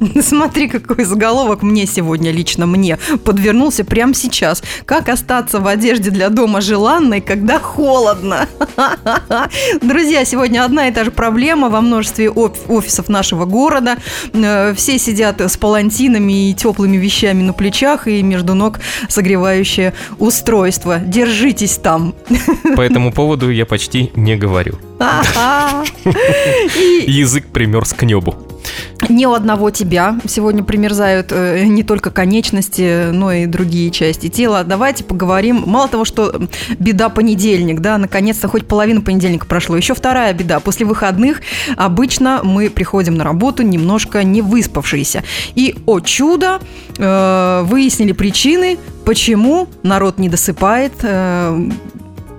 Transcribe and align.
Смотри, 0.22 0.68
какой 0.68 1.04
заголовок 1.04 1.62
мне 1.62 1.86
сегодня, 1.86 2.30
лично 2.30 2.66
мне, 2.66 2.98
подвернулся 3.24 3.84
прямо 3.84 4.14
сейчас. 4.14 4.62
Как 4.84 5.08
остаться 5.08 5.60
в 5.60 5.66
одежде 5.66 6.10
для 6.10 6.28
дома 6.28 6.60
желанной, 6.60 7.20
когда 7.20 7.58
холодно? 7.58 8.48
Друзья, 9.82 10.24
сегодня 10.24 10.64
одна 10.64 10.88
и 10.88 10.92
та 10.92 11.04
же 11.04 11.10
проблема 11.10 11.68
во 11.68 11.80
множестве 11.80 12.30
офисов 12.30 13.08
нашего 13.08 13.44
города. 13.44 13.96
Э, 14.32 14.74
все 14.74 14.98
сидят 14.98 15.40
с 15.40 15.56
палантинами 15.56 16.50
и 16.50 16.54
теплыми 16.54 16.96
вещами 16.96 17.42
на 17.42 17.52
плечах, 17.52 18.08
и 18.08 18.22
между 18.22 18.54
ног 18.54 18.80
согревающее 19.08 19.94
устройство. 20.18 20.98
Держитесь 20.98 21.76
там. 21.78 22.14
По 22.76 22.80
этому 22.80 23.12
поводу 23.12 23.50
я 23.50 23.66
почти 23.66 24.10
не 24.14 24.36
говорю. 24.36 24.78
Язык 27.06 27.46
примерз 27.46 27.92
к 27.92 28.02
небу. 28.02 28.34
Не 29.08 29.26
у 29.26 29.32
одного 29.32 29.70
тебя 29.70 30.18
сегодня 30.26 30.64
примерзают 30.64 31.28
э, 31.30 31.64
не 31.64 31.82
только 31.82 32.10
конечности, 32.10 33.10
но 33.12 33.32
и 33.32 33.46
другие 33.46 33.90
части 33.90 34.28
тела. 34.28 34.64
Давайте 34.64 35.04
поговорим. 35.04 35.62
Мало 35.66 35.88
того, 35.88 36.04
что 36.04 36.34
беда 36.78 37.08
понедельник, 37.08 37.80
да, 37.80 37.98
наконец-то 37.98 38.48
хоть 38.48 38.66
половина 38.66 39.00
понедельника 39.00 39.46
прошло. 39.46 39.76
Еще 39.76 39.94
вторая 39.94 40.32
беда. 40.32 40.60
После 40.60 40.86
выходных 40.86 41.40
обычно 41.76 42.40
мы 42.42 42.68
приходим 42.68 43.14
на 43.14 43.24
работу 43.24 43.62
немножко 43.62 44.24
не 44.24 44.42
выспавшиеся. 44.42 45.22
И, 45.54 45.76
о 45.86 46.00
чудо, 46.00 46.60
э, 46.98 47.62
выяснили 47.64 48.12
причины, 48.12 48.78
почему 49.04 49.68
народ 49.82 50.18
не 50.18 50.28
досыпает, 50.28 50.92
э, 51.02 51.70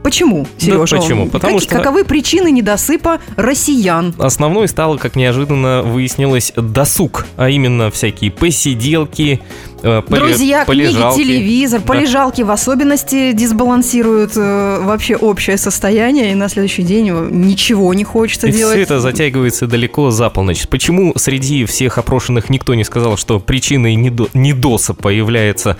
Почему, 0.08 0.48
Сережа? 0.58 0.96
Да, 0.96 1.02
почему? 1.02 1.28
Потому 1.28 1.56
как, 1.56 1.64
что... 1.64 1.76
Каковы 1.76 2.06
причины 2.06 2.50
недосыпа 2.50 3.20
россиян? 3.36 4.16
Основной 4.18 4.70
стало, 4.70 4.96
как 4.96 5.18
неожиданно 5.18 5.82
выяснилось, 5.82 6.54
досуг, 6.56 7.26
а 7.36 7.50
именно 7.50 7.92
всякие 7.92 8.32
посиделки, 8.32 9.42
Э, 9.84 10.02
Друзья, 10.08 10.66
полежалки. 10.66 11.22
книги, 11.22 11.28
телевизор, 11.28 11.82
да. 11.82 11.86
полежалки 11.86 12.42
в 12.42 12.52
особенности 12.52 13.32
дисбалансируют 13.32 14.34
э, 14.36 14.80
вообще 14.82 15.16
общее 15.16 15.58
состояние, 15.58 16.32
и 16.32 16.36
на 16.36 16.50
следующий 16.50 16.84
день 16.84 17.10
ничего 17.32 17.94
не 17.94 18.04
хочется 18.04 18.48
и 18.48 18.52
делать. 18.52 18.74
все 18.74 18.84
это 18.84 19.00
затягивается 19.00 19.68
далеко 19.68 20.10
за 20.12 20.30
полночь. 20.30 20.68
Почему 20.68 21.14
среди 21.16 21.66
всех 21.66 21.98
опрошенных 21.98 22.50
никто 22.50 22.74
не 22.74 22.84
сказал, 22.84 23.18
что 23.18 23.40
причиной 23.40 23.96
недо, 23.96 24.28
недосыпа 24.34 25.10
является 25.10 25.78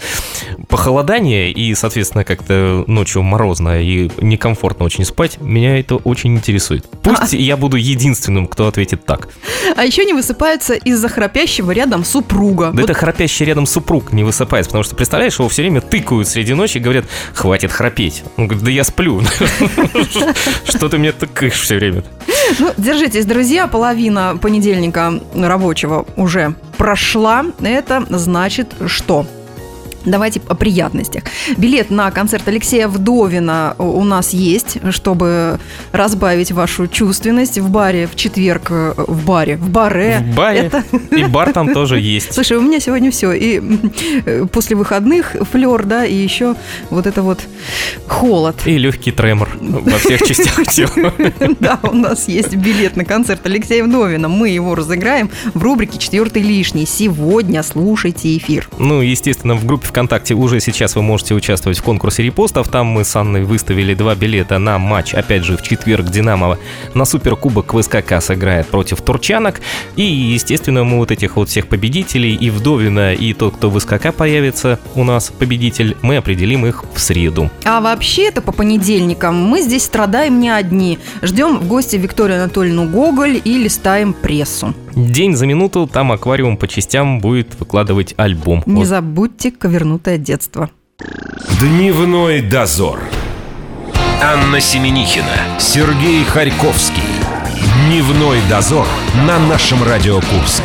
похолодание, 0.70 1.52
и, 1.52 1.74
соответственно, 1.76 2.24
как-то 2.24 2.84
ночью 2.88 3.24
морозно 3.24 3.82
и 3.82 4.10
некомфортно 4.22 4.86
очень 4.86 5.06
спать, 5.06 5.40
меня 5.42 5.80
это 5.80 5.96
очень 5.96 6.36
интересует. 6.36 6.86
Пусть 7.02 7.34
а. 7.34 7.38
я 7.38 7.58
буду 7.58 7.78
единственным, 7.78 8.48
кто 8.48 8.68
ответит 8.68 9.06
так. 9.06 9.30
А 9.76 9.84
еще 9.84 10.06
не 10.06 10.14
высыпается 10.14 10.76
из-за 10.76 11.10
храпящего 11.10 11.72
рядом 11.72 12.04
супруга. 12.06 12.68
Да 12.68 12.82
вот. 12.82 12.90
это 12.90 12.94
храпящий 12.94 13.46
рядом 13.46 13.66
супруг 13.66 13.97
супруг 13.98 14.14
не 14.14 14.24
высыпается, 14.24 14.70
потому 14.70 14.84
что, 14.84 14.96
представляешь, 14.96 15.40
его 15.40 15.50
все 15.50 15.64
время 15.64 15.82
тыкают 15.82 16.28
среди 16.28 16.54
ночи 16.54 16.78
и 16.78 16.80
говорят, 16.80 17.06
хватит 17.34 17.72
храпеть. 17.72 18.24
Он 18.38 18.48
говорит, 18.48 18.66
да 18.66 18.72
я 18.72 18.84
сплю. 18.84 19.22
Что 20.66 20.90
ты 20.90 20.98
мне 20.98 21.12
тыкаешь 21.12 21.60
все 21.60 21.76
время? 21.76 22.04
Ну, 22.60 22.72
держитесь, 22.78 23.26
друзья, 23.26 23.68
половина 23.68 24.38
понедельника 24.42 25.20
рабочего 25.36 26.06
уже 26.16 26.54
прошла. 26.78 27.46
Это 27.62 28.06
значит 28.10 28.76
что? 28.88 29.26
Давайте 30.08 30.42
о 30.48 30.56
приятностях. 30.56 31.24
Билет 31.58 31.90
на 31.90 32.10
концерт 32.12 32.48
Алексея 32.48 32.88
Вдовина 32.88 33.76
у 33.78 34.06
нас 34.06 34.34
есть, 34.34 34.78
чтобы 34.92 35.60
разбавить 35.92 36.54
вашу 36.54 36.88
чувственность 36.88 37.60
в 37.60 37.70
баре 37.70 38.08
в 38.08 38.16
четверг, 38.16 38.68
э, 38.70 38.94
в 38.96 39.26
баре, 39.26 39.58
в 39.58 39.70
баре. 39.70 40.26
В 40.32 40.36
баре. 40.36 40.60
Это... 40.60 40.84
И 41.12 41.26
бар 41.26 41.52
там 41.52 41.74
тоже 41.74 42.00
есть. 42.00 42.34
Слушай, 42.34 42.58
у 42.58 42.62
меня 42.62 42.80
сегодня 42.80 43.12
все. 43.12 43.34
И 43.34 43.62
э, 44.26 44.46
после 44.50 44.78
выходных 44.78 45.36
флер, 45.52 45.84
да, 45.84 46.06
и 46.06 46.16
еще 46.16 46.56
вот 46.90 47.06
это 47.06 47.22
вот 47.22 47.42
холод. 48.08 48.56
И 48.66 48.78
легкий 48.78 49.12
тремор 49.12 49.50
во 49.60 49.98
всех 49.98 50.22
частях 50.22 50.68
тела. 50.72 51.14
Да, 51.60 51.80
у 51.84 51.94
нас 51.94 52.30
есть 52.30 52.56
билет 52.56 52.96
на 52.96 53.04
концерт 53.04 53.46
Алексея 53.46 53.84
Вдовина. 53.84 54.30
Мы 54.30 54.50
его 54.50 54.74
разыграем 54.74 55.30
в 55.54 55.62
рубрике 55.62 55.98
«Четвертый 55.98 56.44
лишний». 56.44 56.86
Сегодня 56.86 57.62
слушайте 57.62 58.38
эфир. 58.38 58.70
Ну, 58.80 59.02
естественно, 59.02 59.56
в 59.56 59.66
группе 59.66 59.97
ВКонтакте 59.98 60.36
уже 60.36 60.60
сейчас 60.60 60.96
вы 60.96 61.02
можете 61.02 61.34
участвовать 61.34 61.80
в 61.80 61.82
конкурсе 61.82 62.22
репостов. 62.22 62.68
Там 62.68 62.86
мы 62.86 63.04
с 63.04 63.16
Анной 63.16 63.44
выставили 63.44 63.96
два 63.96 64.14
билета 64.14 64.60
на 64.60 64.78
матч, 64.78 65.16
опять 65.16 65.44
же, 65.44 65.58
в 65.58 65.64
четверг 65.64 66.12
Динамо 66.12 66.60
на 66.94 67.04
Суперкубок 67.04 67.74
ВСКК 67.74 68.22
сыграет 68.22 68.68
против 68.68 69.02
Турчанок. 69.02 69.60
И, 69.96 70.04
естественно, 70.04 70.84
мы 70.84 71.00
вот 71.00 71.10
этих 71.10 71.36
вот 71.36 71.50
всех 71.50 71.66
победителей, 71.66 72.36
и 72.36 72.52
Вдовина, 72.52 73.16
и 73.16 73.34
тот, 73.34 73.56
кто 73.56 73.72
в 73.72 73.80
СКК 73.80 74.14
появится 74.14 74.80
у 74.94 75.04
нас 75.04 75.32
победитель, 75.32 75.98
мы 76.04 76.18
определим 76.18 76.68
их 76.68 76.84
в 76.94 77.00
среду. 77.00 77.50
А 77.66 77.82
вообще-то 77.82 78.44
по 78.44 78.52
понедельникам 78.52 79.36
мы 79.36 79.64
здесь 79.64 79.86
страдаем 79.86 80.40
не 80.40 80.52
одни. 80.52 81.00
Ждем 81.24 81.58
в 81.58 81.68
гости 81.68 81.96
Викторию 81.96 82.44
Анатольевну 82.44 82.88
Гоголь 82.88 83.42
и 83.44 83.58
листаем 83.58 84.14
прессу. 84.14 84.76
День 84.98 85.36
за 85.36 85.46
минуту 85.46 85.86
там 85.86 86.12
аквариум 86.12 86.58
по 86.58 86.68
частям 86.68 87.20
будет 87.20 87.60
выкладывать 87.60 88.16
альбом. 88.18 88.64
Не 88.66 88.78
вот. 88.78 88.88
забудьте 88.88 89.52
ковернутое 89.88 90.18
детство. 90.18 90.70
Дневной 91.62 92.42
дозор. 92.42 93.00
Анна 94.22 94.60
Семенихина, 94.60 95.60
Сергей 95.60 96.24
Харьковский. 96.26 97.04
Дневной 97.88 98.40
дозор 98.50 98.86
на 99.26 99.40
нашем 99.40 99.84
Радио 99.84 100.16
Курск. 100.16 100.64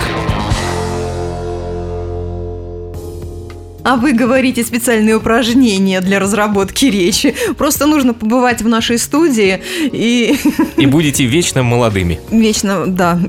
А 3.84 3.96
вы 3.96 4.12
говорите 4.12 4.64
специальные 4.64 5.16
упражнения 5.16 6.00
для 6.00 6.18
разработки 6.18 6.86
речи. 6.86 7.34
Просто 7.58 7.86
нужно 7.86 8.14
побывать 8.14 8.62
в 8.62 8.68
нашей 8.68 8.98
студии 8.98 9.60
и... 9.92 10.36
И 10.76 10.86
будете 10.86 11.24
вечно 11.26 11.62
молодыми. 11.62 12.20
Вечно, 12.30 12.86
да 12.86 13.20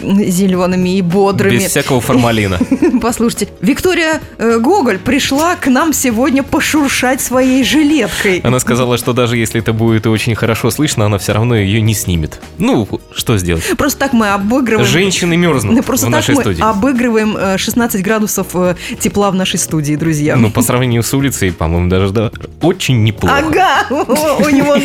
зелеными 0.00 0.96
и 0.96 1.02
бодрыми. 1.02 1.56
Без 1.56 1.66
всякого 1.66 2.00
формалина. 2.00 2.58
Послушайте, 3.02 3.48
Виктория 3.60 4.20
э, 4.38 4.58
Гоголь 4.58 4.98
пришла 4.98 5.56
к 5.56 5.66
нам 5.66 5.92
сегодня 5.92 6.42
пошуршать 6.42 7.20
своей 7.20 7.64
жилеткой. 7.64 8.40
Она 8.40 8.60
сказала, 8.60 8.98
что 8.98 9.12
даже 9.12 9.36
если 9.36 9.60
это 9.60 9.72
будет 9.72 10.06
очень 10.06 10.34
хорошо 10.34 10.70
слышно, 10.70 11.06
она 11.06 11.18
все 11.18 11.32
равно 11.32 11.56
ее 11.56 11.80
не 11.80 11.94
снимет. 11.94 12.40
Ну, 12.58 12.88
что 13.14 13.36
сделать? 13.38 13.64
Просто 13.76 13.98
так 13.98 14.12
мы 14.12 14.28
обыгрываем... 14.28 14.86
Женщины 14.86 15.36
мерзнут 15.36 15.84
Просто 15.90 16.06
в 16.06 16.10
нашей 16.10 16.36
студии. 16.36 16.62
обыгрываем 16.62 17.58
16 17.58 18.00
э, 18.00 18.04
градусов 18.04 18.48
э, 18.54 18.76
тепла 18.98 19.30
в 19.30 19.34
нашей 19.34 19.58
студии, 19.58 19.94
друзья. 19.94 20.36
Ну, 20.36 20.50
по 20.50 20.62
сравнению 20.62 21.02
с 21.02 21.12
улицей, 21.14 21.52
по-моему, 21.52 21.88
даже 21.88 22.10
да, 22.12 22.30
очень 22.62 23.02
неплохо. 23.02 23.36
Ага, 23.38 23.86
у 23.90 24.48
него... 24.48 24.76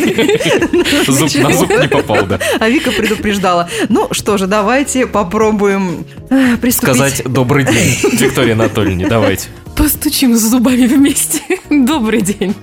Зуб 1.06 1.34
на 1.42 1.52
зуб 1.52 1.70
не 1.70 1.88
попал, 1.88 2.26
да. 2.26 2.38
А 2.58 2.68
Вика 2.68 2.90
предупреждала. 2.90 3.68
Ну, 3.88 4.08
что 4.12 4.36
же, 4.38 4.46
давайте 4.46 5.05
попробуем 5.06 6.04
э, 6.30 6.56
приступить. 6.56 6.94
Сказать 6.94 7.22
добрый 7.24 7.64
день, 7.64 7.96
Виктория 8.12 8.54
Анатольевна, 8.54 9.08
давайте. 9.08 9.48
Постучим 9.76 10.36
зубами 10.36 10.86
вместе. 10.86 11.40
Добрый 11.70 12.22
день. 12.22 12.54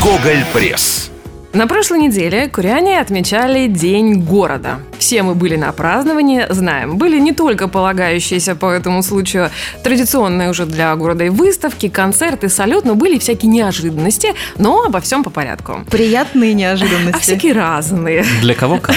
Гоголь 0.00 0.44
Пресс. 0.52 1.10
На 1.52 1.66
прошлой 1.66 1.98
неделе 2.00 2.48
куряне 2.48 3.00
отмечали 3.00 3.66
День 3.66 4.22
города. 4.22 4.80
Все 5.04 5.22
мы 5.22 5.34
были 5.34 5.56
на 5.56 5.70
праздновании, 5.72 6.46
знаем, 6.48 6.96
были 6.96 7.20
не 7.20 7.32
только 7.32 7.68
полагающиеся 7.68 8.54
по 8.54 8.70
этому 8.70 9.02
случаю 9.02 9.50
традиционные 9.82 10.48
уже 10.48 10.64
для 10.64 10.96
города 10.96 11.24
и 11.24 11.28
выставки, 11.28 11.90
концерты, 11.90 12.48
салют, 12.48 12.86
но 12.86 12.94
были 12.94 13.18
всякие 13.18 13.52
неожиданности, 13.52 14.32
но 14.56 14.84
обо 14.84 15.00
всем 15.00 15.22
по 15.22 15.28
порядку. 15.28 15.80
Приятные 15.90 16.54
неожиданности. 16.54 17.18
А 17.18 17.18
всякие 17.18 17.52
разные. 17.52 18.24
Для 18.40 18.54
кого 18.54 18.78
как. 18.78 18.94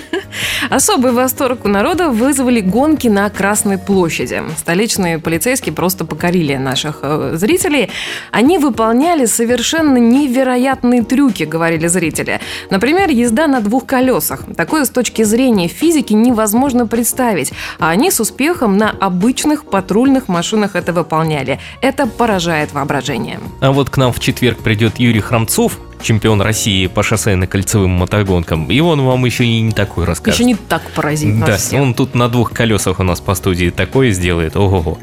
Особый 0.70 1.10
восторг 1.10 1.64
у 1.64 1.68
народа 1.68 2.10
вызвали 2.10 2.60
гонки 2.60 3.08
на 3.08 3.28
Красной 3.28 3.78
площади. 3.78 4.40
Столичные 4.56 5.18
полицейские 5.18 5.72
просто 5.72 6.04
покорили 6.04 6.54
наших 6.54 7.00
э, 7.02 7.32
зрителей. 7.34 7.90
Они 8.30 8.58
выполняли 8.58 9.26
совершенно 9.26 9.96
невероятные 9.96 11.02
трюки, 11.02 11.42
говорили 11.42 11.64
говорили 11.64 11.88
зрители. 11.88 12.40
Например, 12.70 13.10
езда 13.10 13.46
на 13.46 13.60
двух 13.60 13.84
колесах. 13.84 14.44
Такое 14.56 14.84
с 14.84 14.90
точки 14.90 15.23
зрения 15.24 15.68
физики 15.68 16.12
невозможно 16.12 16.86
представить, 16.86 17.52
а 17.78 17.90
они 17.90 18.10
с 18.10 18.20
успехом 18.20 18.76
на 18.76 18.90
обычных 18.90 19.64
патрульных 19.64 20.28
машинах 20.28 20.76
это 20.76 20.92
выполняли. 20.92 21.58
Это 21.80 22.06
поражает 22.06 22.72
воображение. 22.72 23.40
А 23.60 23.72
вот 23.72 23.90
к 23.90 23.96
нам 23.96 24.12
в 24.12 24.20
четверг 24.20 24.58
придет 24.58 24.98
Юрий 24.98 25.20
Храмцов, 25.20 25.78
чемпион 26.02 26.40
России 26.42 26.86
по 26.86 27.00
шоссейно-кольцевым 27.00 27.88
мотогонкам. 27.88 28.70
И 28.70 28.78
он 28.80 29.00
вам 29.02 29.24
еще 29.24 29.44
и 29.44 29.60
не 29.60 29.72
такой 29.72 30.04
расскажет. 30.04 30.38
Еще 30.38 30.46
не 30.46 30.54
так 30.54 30.82
поразит 30.90 31.44
Да, 31.44 31.56
всех. 31.56 31.80
он 31.80 31.94
тут 31.94 32.14
на 32.14 32.28
двух 32.28 32.52
колесах 32.52 33.00
у 33.00 33.02
нас 33.02 33.20
по 33.20 33.34
студии 33.34 33.70
такое 33.70 34.10
сделает. 34.10 34.56
Ого-го. 34.56 34.98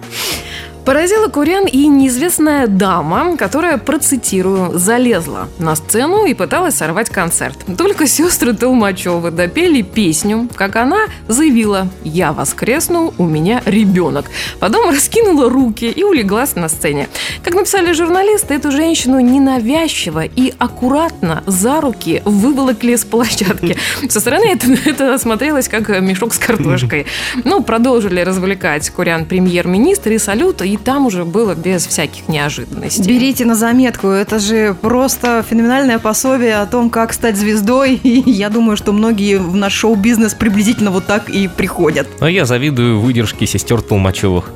Поразила 0.86 1.28
Курян 1.28 1.68
и 1.68 1.86
неизвестная 1.86 2.66
дама, 2.66 3.38
которая, 3.38 3.78
процитирую, 3.78 4.80
залезла 4.80 5.48
на 5.60 5.76
сцену 5.76 6.26
и 6.26 6.34
пыталась 6.34 6.76
сорвать 6.76 7.10
концерт. 7.10 7.56
Только 7.78 8.08
сестры 8.08 8.54
Толмачевы 8.54 9.30
допели 9.30 9.84
песню, 9.84 10.50
как 10.56 10.76
она 10.76 11.02
заявила 11.28 11.88
«Я 12.04 12.34
воскресну, 12.34 13.14
у 13.20 13.26
меня 13.26 13.62
ребенок». 13.66 14.26
Потом 14.60 14.90
раскинула 14.90 15.52
руки 15.52 15.86
и 15.86 16.04
улеглась 16.04 16.56
на 16.56 16.68
сцене. 16.68 17.10
Как 17.44 17.54
написали 17.54 17.92
журналисты, 17.94 18.56
эту 18.56 18.72
женщину 18.72 19.20
ненавязчиво 19.20 20.26
и 20.26 20.52
аккуратно 20.58 21.44
за 21.46 21.80
руки 21.80 22.24
выволокли 22.26 22.96
с 22.96 23.06
площадки. 23.06 23.78
Со 24.10 24.20
стороны 24.20 24.46
это, 24.46 24.68
это 24.86 25.18
смотрелось 25.20 25.68
как 25.68 25.90
мешок 26.02 26.34
с 26.34 26.40
картошкой. 26.40 27.06
Ну, 27.44 27.62
продолжили 27.62 28.22
развлекать 28.22 28.90
Курян 28.90 29.26
премьер-министр 29.26 30.14
и 30.14 30.18
салют, 30.18 30.62
и 30.72 30.78
там 30.82 31.06
уже 31.06 31.24
было 31.26 31.56
без 31.56 31.86
всяких 31.88 32.28
неожиданностей. 32.28 33.06
Берите 33.06 33.46
на 33.46 33.56
заметку, 33.56 34.08
это 34.08 34.40
же 34.40 34.76
просто 34.82 35.44
феноменальное 35.50 36.00
пособие 36.00 36.58
о 36.58 36.66
том, 36.66 36.90
как 36.90 37.14
стать 37.14 37.38
звездой. 37.38 37.96
И 38.04 38.30
я 38.30 38.50
думаю, 38.50 38.76
что 38.78 38.92
многие 38.92 39.38
в 39.38 39.56
наш 39.56 39.74
шоу-бизнес 39.74 40.34
приблизительно 40.34 40.92
вот 40.92 41.06
так 41.06 41.30
и 41.30 41.48
приходят. 41.48 42.08
А 42.20 42.30
я 42.30 42.46
завидую 42.46 43.00
выдержке 43.00 43.46
сестер 43.48 43.82
Толмачевых. 43.82 44.52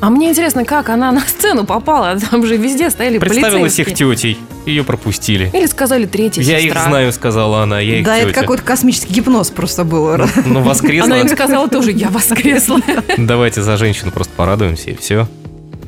А 0.00 0.10
мне 0.10 0.28
интересно, 0.28 0.64
как 0.66 0.90
она 0.90 1.10
на 1.10 1.20
сцену 1.20 1.64
попала? 1.64 2.18
Там 2.30 2.46
же 2.46 2.56
везде 2.58 2.90
стояли 2.90 3.18
Представилась 3.18 3.78
их 3.78 3.86
полицейские. 3.86 4.14
тетей. 4.16 4.38
Ее 4.66 4.84
пропустили. 4.84 5.50
Или 5.54 5.64
сказали 5.66 6.04
третья 6.04 6.42
Я 6.42 6.58
их 6.58 6.64
сестра. 6.66 6.84
знаю, 6.88 7.12
сказала 7.12 7.62
она, 7.62 7.80
я 7.80 8.00
их 8.00 8.04
да, 8.04 8.16
это 8.18 8.28
тетя. 8.28 8.40
какой-то 8.42 8.62
космический 8.62 9.14
гипноз 9.14 9.50
просто 9.50 9.84
был. 9.84 10.10
Ну, 10.44 10.60
воскресла. 10.60 11.06
Она 11.06 11.20
им 11.22 11.28
сказала 11.28 11.68
тоже, 11.68 11.92
я 11.92 12.10
воскресла. 12.10 12.80
Давайте 13.16 13.62
за 13.62 13.76
женщину 13.78 14.10
просто 14.10 14.32
порадуемся, 14.36 14.90
и 14.90 14.96
все. 14.96 15.28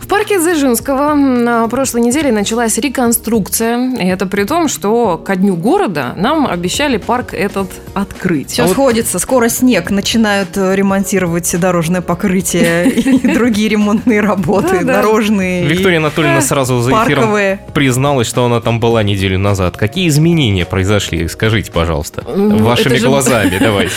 В 0.08 0.10
парке 0.10 0.38
Дзержинского 0.38 1.12
на 1.12 1.68
прошлой 1.68 2.00
неделе 2.00 2.32
началась 2.32 2.78
реконструкция. 2.78 3.94
И 3.96 4.06
это 4.06 4.24
при 4.24 4.44
том, 4.44 4.66
что 4.68 5.18
ко 5.18 5.36
дню 5.36 5.54
города 5.54 6.14
нам 6.16 6.46
обещали 6.46 6.96
парк 6.96 7.34
этот 7.34 7.70
открыть. 7.92 8.52
Все 8.52 8.66
сходится. 8.68 9.18
Скоро 9.18 9.50
снег. 9.50 9.90
Начинают 9.90 10.56
э, 10.56 10.74
ремонтировать 10.74 11.54
дорожное 11.60 12.00
покрытие 12.00 12.88
и 12.90 13.34
другие 13.34 13.68
ремонтные 13.68 14.22
работы. 14.22 14.82
Дорожные. 14.82 15.66
Виктория 15.66 15.98
Анатольевна 15.98 16.40
сразу 16.40 16.80
за 16.80 16.90
эфиром 16.90 17.58
призналась, 17.74 18.26
что 18.26 18.46
она 18.46 18.62
там 18.62 18.80
была 18.80 19.02
неделю 19.02 19.38
назад. 19.38 19.76
Какие 19.76 20.08
изменения 20.08 20.64
произошли? 20.64 21.28
Скажите, 21.28 21.70
пожалуйста. 21.70 22.24
Ну, 22.34 22.56
Вашими 22.64 22.96
глазами, 22.96 23.58
давайте. 23.60 23.92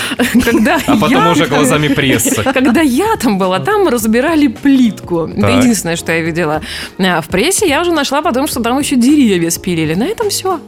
А 0.88 0.98
потом 0.98 1.28
уже 1.30 1.46
глазами 1.46 1.88
прессы. 1.88 2.44
Когда 2.54 2.82
я 2.82 3.16
там 3.16 3.38
была, 3.38 3.60
там 3.60 3.88
разбирали 3.88 4.48
плитку. 4.48 5.28
Это 5.28 5.48
единственное, 5.48 6.01
что 6.02 6.12
я 6.12 6.22
видела. 6.22 6.62
А 6.98 7.22
в 7.22 7.28
прессе 7.30 7.68
я 7.68 7.82
уже 7.82 7.92
нашла 7.92 8.22
потом, 8.22 8.48
что 8.48 8.60
там 8.60 8.78
еще 8.80 8.96
деревья 8.96 9.50
спилили. 9.50 9.94
На 9.94 10.08
этом 10.08 10.30
все. 10.30 10.60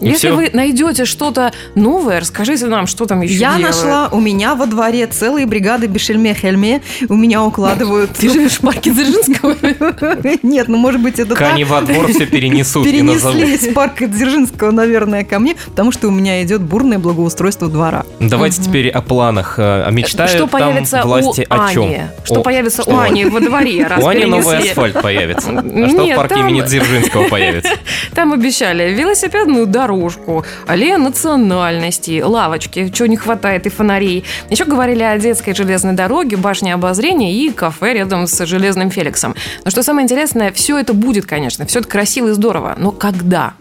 И 0.00 0.08
Если 0.08 0.28
всё? 0.28 0.36
вы 0.36 0.50
найдете 0.52 1.04
что-то 1.04 1.52
новое, 1.74 2.20
расскажите 2.20 2.66
нам, 2.66 2.86
что 2.86 3.06
там 3.06 3.22
еще 3.22 3.34
Я 3.34 3.56
делают. 3.56 3.76
нашла 3.76 4.08
у 4.12 4.20
меня 4.20 4.54
во 4.54 4.66
дворе 4.66 5.06
целые 5.06 5.46
бригады 5.46 5.86
Бешельме-Хельме. 5.86 6.82
У 7.08 7.14
меня 7.14 7.42
укладывают... 7.42 8.12
Ты 8.18 8.28
живешь 8.30 8.52
в 8.52 8.60
парке 8.60 8.90
Дзержинского? 8.90 9.56
Нет, 10.42 10.68
ну 10.68 10.76
может 10.76 11.00
быть 11.00 11.18
это 11.18 11.30
так. 11.30 11.38
Кани 11.38 11.64
во 11.64 11.80
двор 11.80 12.08
все 12.08 12.26
перенесут. 12.26 12.84
Перенесли 12.84 13.54
из 13.54 13.72
парка 13.74 14.06
Дзержинского, 14.06 14.70
наверное, 14.70 15.24
ко 15.24 15.38
мне, 15.38 15.56
потому 15.66 15.92
что 15.92 16.08
у 16.08 16.10
меня 16.10 16.42
идет 16.42 16.62
бурное 16.62 16.98
благоустройство 16.98 17.68
двора. 17.68 18.04
Давайте 18.20 18.62
теперь 18.62 18.90
о 18.90 19.00
планах. 19.00 19.54
А 19.58 19.88
Мечтают 19.90 20.30
Что 20.32 20.40
там 20.40 20.48
появится 20.50 21.02
власти 21.04 21.46
о 21.48 21.72
чем? 21.72 21.84
Ани? 21.84 22.00
Что 22.24 22.42
появится 22.42 22.82
у 22.84 22.96
Ани 22.98 23.24
во 23.24 23.40
дворе, 23.40 23.88
У 24.00 24.06
Ани 24.06 24.24
новый 24.24 24.58
асфальт 24.58 25.00
появится. 25.00 25.50
А 25.50 25.88
что 25.88 26.06
в 26.06 26.14
парке 26.14 26.40
имени 26.40 26.60
Дзержинского 26.62 27.28
появится? 27.28 27.72
Там 28.14 28.32
обещали 28.32 28.92
велосипедную 28.92 29.66
дорожку, 29.86 30.44
аллея 30.66 30.98
национальностей, 30.98 32.22
лавочки, 32.22 32.88
чего 32.88 33.06
не 33.06 33.16
хватает, 33.16 33.66
и 33.66 33.70
фонарей. 33.70 34.24
Еще 34.50 34.64
говорили 34.64 35.02
о 35.02 35.16
детской 35.18 35.54
железной 35.54 35.92
дороге, 35.94 36.36
башне 36.36 36.74
обозрения 36.74 37.32
и 37.32 37.50
кафе 37.50 37.94
рядом 37.94 38.26
с 38.26 38.46
железным 38.46 38.90
Феликсом. 38.90 39.34
Но 39.64 39.70
что 39.70 39.82
самое 39.82 40.04
интересное, 40.04 40.50
все 40.52 40.78
это 40.78 40.92
будет, 40.92 41.26
конечно, 41.26 41.66
все 41.66 41.78
это 41.78 41.88
красиво 41.88 42.28
и 42.28 42.32
здорово. 42.32 42.74
Но 42.76 42.90
когда? 42.90 43.54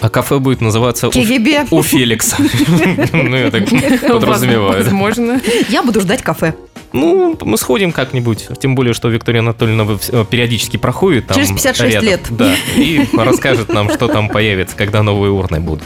А 0.00 0.10
кафе 0.10 0.38
будет 0.38 0.60
называться 0.60 1.08
у, 1.08 1.10
КГБ. 1.10 1.68
у 1.70 1.82
Феликса. 1.82 2.36
Ну, 3.12 3.36
я 3.36 3.50
так 3.50 3.64
подразумеваю. 4.06 4.84
Возможно. 4.84 5.40
Я 5.70 5.82
буду 5.82 6.00
ждать 6.02 6.22
кафе. 6.22 6.54
Ну, 6.92 7.36
мы 7.42 7.56
сходим 7.58 7.92
как-нибудь. 7.92 8.48
Тем 8.58 8.74
более, 8.74 8.94
что 8.94 9.08
Виктория 9.08 9.40
Анатольевна 9.40 9.98
периодически 10.30 10.76
проходит 10.76 11.26
там 11.26 11.36
Через 11.36 11.50
56 11.50 11.94
рядом. 11.94 12.08
лет. 12.08 12.20
Да, 12.30 12.54
и 12.76 13.06
расскажет 13.16 13.68
нам, 13.68 13.90
что 13.90 14.08
там 14.08 14.28
появится, 14.28 14.76
когда 14.76 15.02
новые 15.02 15.30
урны 15.32 15.60
будут. 15.60 15.84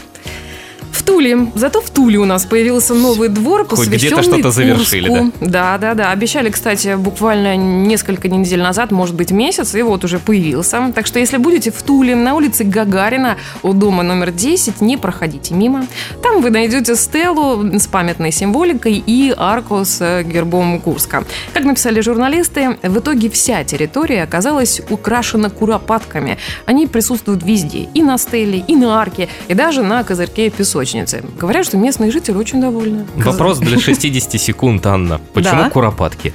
В 0.91 1.03
Туле. 1.03 1.47
Зато 1.55 1.81
в 1.81 1.89
Туле 1.89 2.17
у 2.19 2.25
нас 2.25 2.45
появился 2.45 2.93
новый 2.93 3.29
двор, 3.29 3.65
Хоть 3.67 3.79
посвященный 3.79 3.97
где-то 3.97 4.23
что-то 4.23 4.51
завершили, 4.51 5.07
Курску. 5.07 5.31
Да, 5.39 5.77
да, 5.77 5.93
да. 5.93 6.11
Обещали, 6.11 6.49
кстати, 6.49 6.95
буквально 6.95 7.55
несколько 7.55 8.27
недель 8.27 8.61
назад, 8.61 8.91
может 8.91 9.15
быть, 9.15 9.31
месяц, 9.31 9.73
и 9.75 9.81
вот 9.83 10.03
уже 10.03 10.19
появился. 10.19 10.91
Так 10.93 11.07
что, 11.07 11.19
если 11.19 11.37
будете 11.37 11.71
в 11.71 11.81
Туле, 11.81 12.15
на 12.15 12.35
улице 12.35 12.65
Гагарина, 12.65 13.37
у 13.63 13.73
дома 13.73 14.03
номер 14.03 14.31
10, 14.31 14.81
не 14.81 14.97
проходите 14.97 15.53
мимо. 15.53 15.87
Там 16.21 16.41
вы 16.41 16.49
найдете 16.49 16.95
стелу 16.95 17.63
с 17.79 17.87
памятной 17.87 18.31
символикой 18.31 19.01
и 19.05 19.33
арку 19.35 19.85
с 19.85 20.23
гербом 20.23 20.79
Курска. 20.81 21.23
Как 21.53 21.63
написали 21.63 22.01
журналисты, 22.01 22.77
в 22.83 22.99
итоге 22.99 23.29
вся 23.29 23.63
территория 23.63 24.23
оказалась 24.23 24.81
украшена 24.89 25.49
куропатками. 25.49 26.37
Они 26.65 26.87
присутствуют 26.87 27.43
везде. 27.43 27.87
И 27.93 28.03
на 28.03 28.17
стеле, 28.17 28.59
и 28.67 28.75
на 28.75 29.01
арке, 29.01 29.29
и 29.47 29.53
даже 29.53 29.83
на 29.83 30.03
козырьке 30.03 30.49
песочницы. 30.49 30.80
Говорят, 31.39 31.65
что 31.65 31.77
местные 31.77 32.11
жители 32.11 32.35
очень 32.35 32.61
довольны. 32.61 33.05
Вопрос 33.15 33.59
для 33.59 33.79
60 33.79 34.39
секунд, 34.39 34.85
Анна. 34.85 35.19
Почему 35.33 35.63
Да. 35.63 35.69
куропатки? 35.69 36.33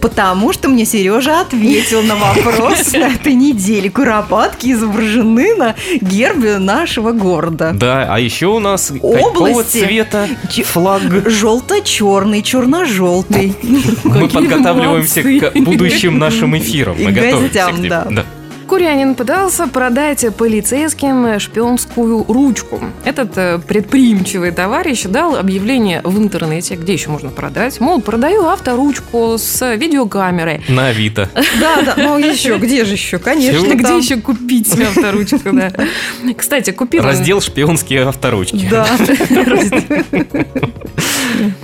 Потому 0.00 0.52
что 0.52 0.68
мне 0.68 0.84
Сережа 0.84 1.40
ответил 1.40 2.02
на 2.02 2.14
вопрос 2.16 2.92
на 2.92 3.08
этой 3.14 3.34
неделе. 3.34 3.90
Куропатки 3.90 4.72
изображены 4.72 5.54
на 5.54 5.74
гербе 6.00 6.58
нашего 6.58 7.12
города. 7.12 7.72
Да, 7.74 8.06
а 8.14 8.18
еще 8.18 8.46
у 8.46 8.58
нас 8.58 8.92
какого 9.00 9.64
цвета 9.64 10.28
флаг? 10.64 11.02
Желто-черный, 11.28 12.42
черно-желтый. 12.42 13.54
Мы 14.04 14.28
подготавливаемся 14.28 15.22
к 15.22 15.52
будущим 15.60 16.18
нашим 16.18 16.56
эфирам. 16.58 16.96
И 16.96 17.04
Мы 17.04 17.12
готовимся 17.12 17.42
гостям, 17.42 17.76
к 17.76 17.78
ним. 17.78 17.88
да. 17.88 18.24
Курянин 18.68 19.14
пытался 19.14 19.66
продать 19.66 20.26
полицейским 20.36 21.40
шпионскую 21.40 22.26
ручку. 22.28 22.80
Этот 23.02 23.38
э, 23.38 23.58
предприимчивый 23.66 24.50
товарищ 24.50 25.04
дал 25.04 25.36
объявление 25.36 26.02
в 26.04 26.18
интернете, 26.18 26.74
где 26.76 26.92
еще 26.92 27.08
можно 27.08 27.30
продать. 27.30 27.80
Мол, 27.80 28.02
продаю 28.02 28.44
авторучку 28.44 29.36
с 29.38 29.74
видеокамерой. 29.74 30.60
На 30.68 30.88
Авито. 30.88 31.30
Да, 31.58 31.80
да, 31.82 31.94
ну 31.96 32.18
еще, 32.18 32.58
где 32.58 32.84
же 32.84 32.92
еще? 32.92 33.18
Конечно. 33.18 33.74
Где 33.74 33.96
еще 33.96 34.16
купить 34.16 34.70
авторучку, 34.78 35.50
да. 35.50 35.72
Кстати, 36.36 36.70
купил 36.70 37.02
Раздел 37.02 37.40
шпионские 37.40 38.02
авторучки. 38.02 38.68
Да. 38.70 38.86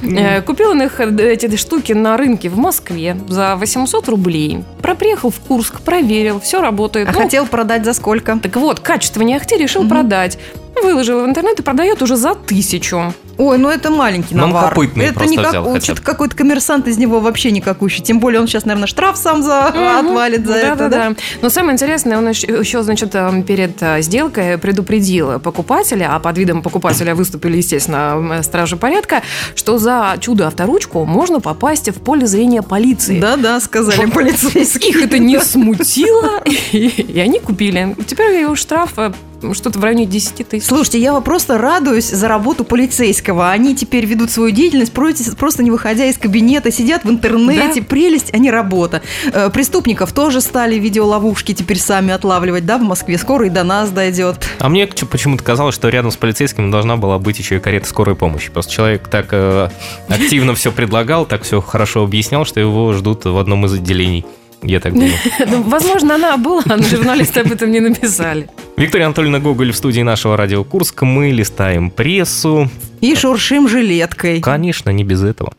Э, 0.02 0.42
Купил 0.42 0.70
он 0.70 0.82
их, 0.82 1.00
э, 1.00 1.32
эти 1.32 1.56
штуки, 1.56 1.92
на 1.92 2.16
рынке 2.16 2.48
в 2.48 2.56
Москве 2.56 3.16
за 3.28 3.56
800 3.56 4.08
рублей. 4.08 4.62
Проприехал 4.80 5.30
в 5.30 5.40
Курск, 5.40 5.80
проверил, 5.80 6.40
все 6.40 6.60
работает. 6.60 6.93
А 7.02 7.12
Ну, 7.12 7.18
хотел 7.18 7.46
продать 7.46 7.84
за 7.84 7.92
сколько? 7.94 8.38
Так 8.38 8.56
вот, 8.56 8.80
качество 8.80 9.22
не 9.22 9.34
ахти, 9.36 9.56
решил 9.56 9.82
Мгм. 9.82 9.90
продать. 9.90 10.38
Выложил 10.82 11.22
в 11.22 11.26
интернет 11.26 11.58
и 11.60 11.62
продает 11.62 12.02
уже 12.02 12.16
за 12.16 12.34
тысячу. 12.34 13.14
Ой, 13.36 13.58
ну 13.58 13.68
это 13.68 13.90
маленький 13.90 14.34
Ну, 14.34 14.44
он 14.44 14.50
навар. 14.50 14.70
копытный 14.70 15.06
это 15.06 15.20
вот 15.60 15.74
хотя 15.74 15.80
что-то 15.80 16.02
какой-то 16.02 16.36
коммерсант 16.36 16.86
из 16.86 16.98
него 16.98 17.20
вообще 17.20 17.50
никакущий. 17.50 18.02
Тем 18.02 18.20
более 18.20 18.40
он 18.40 18.46
сейчас, 18.46 18.64
наверное, 18.64 18.86
штраф 18.86 19.16
сам 19.16 19.42
за 19.42 19.66
отвалит 19.98 20.46
за 20.46 20.52
да, 20.52 20.58
это, 20.58 20.76
да, 20.76 20.88
да? 20.88 21.10
да. 21.10 21.16
Но 21.42 21.48
самое 21.50 21.74
интересное, 21.74 22.18
он 22.18 22.28
еще, 22.28 22.46
еще, 22.46 22.82
значит, 22.82 23.14
э, 23.14 23.42
перед 23.46 23.82
э, 23.82 24.02
сделкой 24.02 24.58
предупредил 24.58 25.40
покупателя, 25.40 26.14
а 26.14 26.20
под 26.20 26.38
видом 26.38 26.62
покупателя 26.62 27.14
выступили, 27.14 27.56
естественно, 27.56 28.38
э, 28.38 28.42
стражи 28.42 28.76
порядка, 28.76 29.22
что 29.56 29.78
за 29.78 30.16
чудо-авторучку 30.20 31.04
можно 31.04 31.40
попасть 31.40 31.88
в 31.88 32.00
поле 32.00 32.26
зрения 32.26 32.62
полиции. 32.62 33.20
Да-да, 33.20 33.60
сказали 33.60 34.06
полицейские. 34.06 34.90
Их 34.90 35.02
это 35.02 35.18
не 35.18 35.40
смутило, 35.44 36.40
и, 36.44 36.86
и 36.86 37.18
они 37.18 37.40
купили. 37.40 37.96
Теперь 38.06 38.40
его 38.40 38.54
штраф 38.54 38.92
э, 38.96 39.12
что-то 39.52 39.78
в 39.78 39.84
районе 39.84 40.06
10 40.06 40.48
тысяч. 40.48 40.66
Слушайте, 40.66 41.00
я 41.00 41.20
просто 41.20 41.58
радуюсь 41.58 42.08
за 42.08 42.28
работу 42.28 42.64
полицейского. 42.64 43.50
Они 43.50 43.74
теперь 43.76 44.06
ведут 44.06 44.30
свою 44.30 44.50
деятельность 44.50 44.92
просто, 44.92 45.36
просто 45.36 45.62
не 45.62 45.70
выходя 45.70 46.06
из 46.06 46.16
кабинета, 46.16 46.70
сидят 46.70 47.04
в 47.04 47.10
интернете. 47.10 47.82
Прелесть, 47.82 48.32
а 48.32 48.38
не 48.38 48.50
работа. 48.50 49.02
Э, 49.32 49.50
Преступников 49.50 50.12
тоже 50.12 50.40
стали 50.40 50.76
видеоловушки 50.76 51.52
теперь 51.52 51.78
сами 51.78 52.12
отлавливать, 52.12 52.64
да, 52.64 52.78
в 52.78 52.82
Москве. 52.82 53.18
Скоро 53.18 53.46
и 53.46 53.50
до 53.50 53.64
нас 53.64 53.90
дойдет. 53.90 54.36
А 54.58 54.68
мне 54.68 54.86
почему-то 54.86 55.42
казалось, 55.42 55.74
что 55.74 55.88
рядом 55.88 56.10
с 56.10 56.16
полицейским 56.16 56.70
должна 56.70 56.96
была 56.96 57.18
быть 57.18 57.38
еще 57.38 57.56
и 57.56 57.60
карета 57.60 57.86
скорой 57.88 58.14
помощи. 58.14 58.50
Просто 58.50 58.72
человек 58.72 59.08
так 59.08 59.28
э, 59.32 59.68
активно 60.08 60.54
все 60.54 60.72
предлагал, 60.72 61.26
так 61.26 61.42
все 61.42 61.60
хорошо 61.60 62.04
объяснял, 62.04 62.44
что 62.44 62.60
его 62.60 62.92
ждут 62.92 63.24
в 63.24 63.36
одном 63.38 63.66
из 63.66 63.74
отделений. 63.74 64.24
Я 64.64 64.80
так 64.80 64.92
думаю. 64.94 65.12
Ну, 65.46 65.62
Возможно, 65.62 66.14
она 66.14 66.36
была, 66.36 66.62
но 66.66 66.82
журналисты 66.82 67.40
об 67.40 67.52
этом 67.52 67.70
не 67.70 67.80
написали. 67.80 68.48
Виктория 68.76 69.06
Анатольевна 69.06 69.38
Гоголь 69.38 69.72
в 69.72 69.76
студии 69.76 70.00
нашего 70.02 70.36
радио 70.36 70.64
Курск. 70.64 71.02
Мы 71.02 71.30
листаем 71.30 71.90
прессу. 71.90 72.70
И 73.00 73.14
шуршим 73.14 73.68
жилеткой. 73.68 74.40
Конечно, 74.40 74.90
не 74.90 75.04
без 75.04 75.22
этого. 75.22 75.52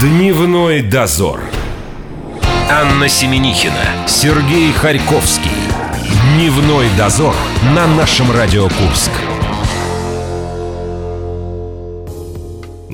Дневной 0.00 0.82
дозор. 0.82 1.40
Анна 2.70 3.08
Семенихина, 3.08 4.06
Сергей 4.06 4.72
Харьковский. 4.72 5.50
Дневной 6.34 6.86
дозор 6.98 7.34
на 7.74 7.86
нашем 7.86 8.30
Радио 8.30 8.64
Курск. 8.64 9.10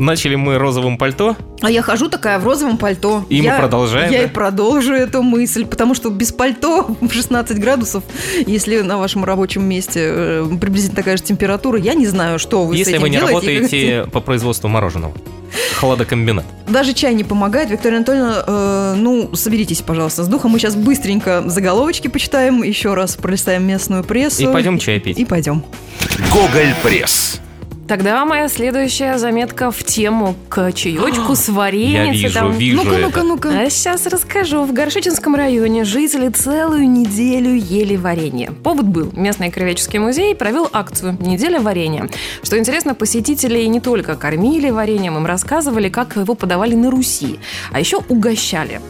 Начали 0.02 0.35
мы 0.35 0.59
розовым 0.59 0.99
пальто. 0.99 1.37
А 1.61 1.71
я 1.71 1.80
хожу 1.80 2.09
такая 2.09 2.40
в 2.40 2.44
розовом 2.44 2.76
пальто. 2.76 3.25
И 3.28 3.38
мы 3.40 3.44
я, 3.47 3.56
продолжаем, 3.56 4.11
Я 4.11 4.18
да? 4.18 4.25
и 4.25 4.28
продолжу 4.28 4.92
эту 4.94 5.23
мысль, 5.23 5.64
потому 5.64 5.94
что 5.94 6.11
без 6.11 6.32
пальто 6.32 6.97
в 7.00 7.12
16 7.12 7.56
градусов, 7.61 8.02
если 8.44 8.80
на 8.80 8.99
вашем 8.99 9.25
рабочем 9.25 9.62
месте 9.62 10.00
э, 10.02 10.49
приблизительно 10.61 10.97
такая 10.97 11.16
же 11.16 11.23
температура, 11.23 11.78
я 11.78 11.94
не 11.94 12.09
знаю, 12.09 12.40
что 12.40 12.64
вы 12.64 12.75
с 12.75 12.78
Если 12.78 12.94
этим 12.94 13.02
вы 13.02 13.11
не 13.11 13.16
делаете. 13.18 13.35
работаете 13.37 14.11
по 14.11 14.21
производству 14.21 14.68
мороженого. 14.68 15.14
Холодокомбинат. 15.76 16.47
Даже 16.66 16.94
чай 16.94 17.14
не 17.14 17.23
помогает. 17.23 17.71
Виктория 17.71 17.99
Анатольевна, 17.99 18.42
э, 18.44 18.94
ну, 18.97 19.30
соберитесь, 19.37 19.82
пожалуйста, 19.82 20.25
с 20.25 20.28
духом. 20.28 20.50
Мы 20.50 20.59
сейчас 20.59 20.75
быстренько 20.75 21.44
заголовочки 21.47 22.09
почитаем, 22.09 22.64
еще 22.64 22.94
раз 22.94 23.14
пролистаем 23.14 23.62
местную 23.64 24.02
прессу. 24.02 24.42
И 24.42 24.52
пойдем 24.52 24.78
чай 24.80 24.99
пить. 24.99 25.16
И 25.16 25.25
пойдем. 25.25 25.62
Гоголь 26.32 26.75
Пресс. 26.82 27.40
Тогда 27.92 28.25
моя 28.25 28.49
следующая 28.49 29.18
заметка 29.18 29.70
в 29.70 29.84
тему 29.84 30.34
к 30.49 30.72
чаечку 30.72 31.34
с 31.37 31.50
вареньем. 31.50 32.06
Я 32.06 32.12
вижу, 32.12 32.49
вижу 32.49 32.82
ну-ка, 32.82 32.96
ну-ка, 32.96 33.22
ну-ка. 33.22 33.49
А 33.50 33.68
сейчас 33.68 34.06
расскажу. 34.06 34.64
В 34.64 34.72
Горшечинском 34.72 35.34
районе 35.34 35.84
жители 35.84 36.30
целую 36.30 36.88
неделю 36.88 37.54
ели 37.54 37.96
варенье. 37.96 38.50
Повод 38.64 38.87
был. 38.87 39.12
Местный 39.12 39.50
краеведческий 39.50 39.99
музей 39.99 40.34
провел 40.34 40.70
акцию 40.72 41.18
«Неделя 41.20 41.61
варенья». 41.61 42.08
Что 42.42 42.58
интересно, 42.58 42.94
посетителей 42.94 43.68
не 43.68 43.80
только 43.80 44.16
кормили 44.16 44.70
вареньем, 44.70 45.18
им 45.18 45.26
рассказывали, 45.26 45.90
как 45.90 46.16
его 46.16 46.34
подавали 46.34 46.75
на 46.75 46.90
Руси, 46.90 47.40
а 47.72 47.78
еще 47.78 47.99
угощали. 48.08 48.80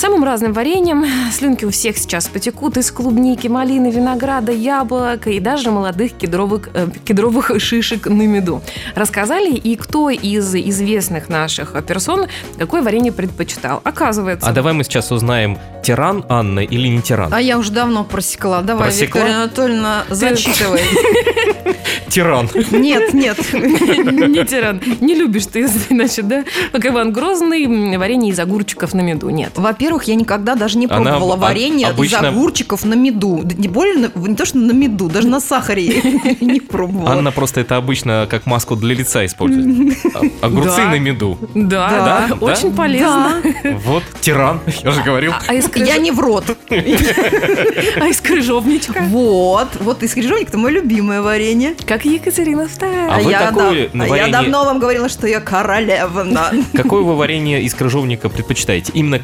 Самым 0.00 0.24
разным 0.24 0.54
вареньем 0.54 1.04
слюнки 1.30 1.66
у 1.66 1.70
всех 1.70 1.98
сейчас 1.98 2.26
потекут 2.26 2.78
из 2.78 2.90
клубники, 2.90 3.48
малины, 3.48 3.90
винограда, 3.90 4.50
яблок 4.50 5.26
и 5.26 5.38
даже 5.40 5.70
молодых 5.70 6.12
кедровых, 6.12 6.70
э, 6.72 6.86
кедровых 7.04 7.50
шишек 7.58 8.06
на 8.06 8.22
меду. 8.26 8.62
Рассказали 8.94 9.50
и 9.50 9.76
кто 9.76 10.08
из 10.08 10.54
известных 10.54 11.28
наших 11.28 11.74
персон 11.84 12.28
какое 12.56 12.80
варенье 12.80 13.12
предпочитал. 13.12 13.82
Оказывается, 13.84 14.48
А 14.48 14.52
давай 14.52 14.72
мы 14.72 14.84
сейчас 14.84 15.12
узнаем, 15.12 15.58
тиран 15.82 16.24
Анна 16.30 16.60
или 16.60 16.88
не 16.88 17.02
тиран. 17.02 17.34
А 17.34 17.38
я 17.38 17.58
уже 17.58 17.70
давно 17.70 18.02
просекла. 18.02 18.62
Давай, 18.62 18.84
Просекла? 18.84 19.20
Виктория 19.20 19.36
Анатольевна, 19.42 20.04
зачитывай. 20.08 20.80
Тиран. 22.08 22.48
Нет, 22.72 23.14
нет. 23.14 23.38
не 23.52 24.44
тиран. 24.44 24.82
Не 25.00 25.14
любишь 25.14 25.46
ты, 25.46 25.68
значит, 25.68 26.26
да? 26.26 26.44
Как 26.72 26.84
Иван 26.86 27.12
Грозный, 27.12 27.96
варенье 27.96 28.32
из 28.32 28.40
огурчиков 28.40 28.94
на 28.94 29.00
меду. 29.00 29.30
Нет. 29.30 29.52
Во-первых, 29.54 29.89
я 30.04 30.14
никогда 30.14 30.54
даже 30.54 30.78
не 30.78 30.86
Она 30.86 31.10
пробовала 31.12 31.34
об- 31.34 31.40
варенье 31.40 31.88
обычно- 31.88 32.16
из 32.16 32.24
огурчиков 32.24 32.84
на 32.84 32.94
меду. 32.94 33.40
Да 33.44 33.54
Не 33.56 33.68
более, 33.68 34.10
не 34.14 34.34
то, 34.36 34.44
что 34.46 34.58
на 34.58 34.72
меду, 34.72 35.08
даже 35.08 35.28
на 35.28 35.40
сахаре 35.40 36.00
не 36.40 36.60
пробовала. 36.60 37.10
Анна 37.12 37.32
просто 37.32 37.60
это 37.60 37.76
обычно 37.76 38.26
как 38.30 38.46
маску 38.46 38.76
для 38.76 38.94
лица 38.94 39.24
использует. 39.26 39.96
А- 40.14 40.46
Огурцы 40.46 40.84
на 40.84 40.98
меду. 40.98 41.38
Да, 41.54 42.28
очень 42.40 42.74
полезно. 42.74 43.42
Вот, 43.84 44.02
тиран, 44.20 44.60
я 44.84 44.90
же 44.90 45.02
говорил. 45.02 45.32
А 45.48 45.54
из, 45.54 45.66
крыж- 45.66 45.86
Я 45.86 45.96
не 45.98 46.10
в 46.10 46.20
рот. 46.20 46.44
а 46.70 48.06
из 48.06 48.20
крыжовничка? 48.20 49.02
Вот, 49.08 49.68
вот 49.80 50.02
из 50.02 50.14
крыжовник-то 50.14 50.58
мое 50.58 50.74
любимое 50.74 51.22
варенье. 51.22 51.74
Как 51.86 52.04
Екатерина 52.04 52.62
II. 52.62 53.08
А 53.10 53.20
вы 53.20 53.30
я, 53.30 53.50
да- 53.50 54.04
а 54.04 54.16
я 54.16 54.28
давно 54.28 54.64
вам 54.64 54.78
говорила, 54.78 55.08
что 55.08 55.26
я 55.26 55.40
королевна. 55.40 56.50
Какое 56.74 57.02
вы 57.02 57.16
варенье 57.16 57.62
из 57.62 57.74
крыжовника 57.74 58.28
предпочитаете? 58.28 58.92
Именно 58.94 59.18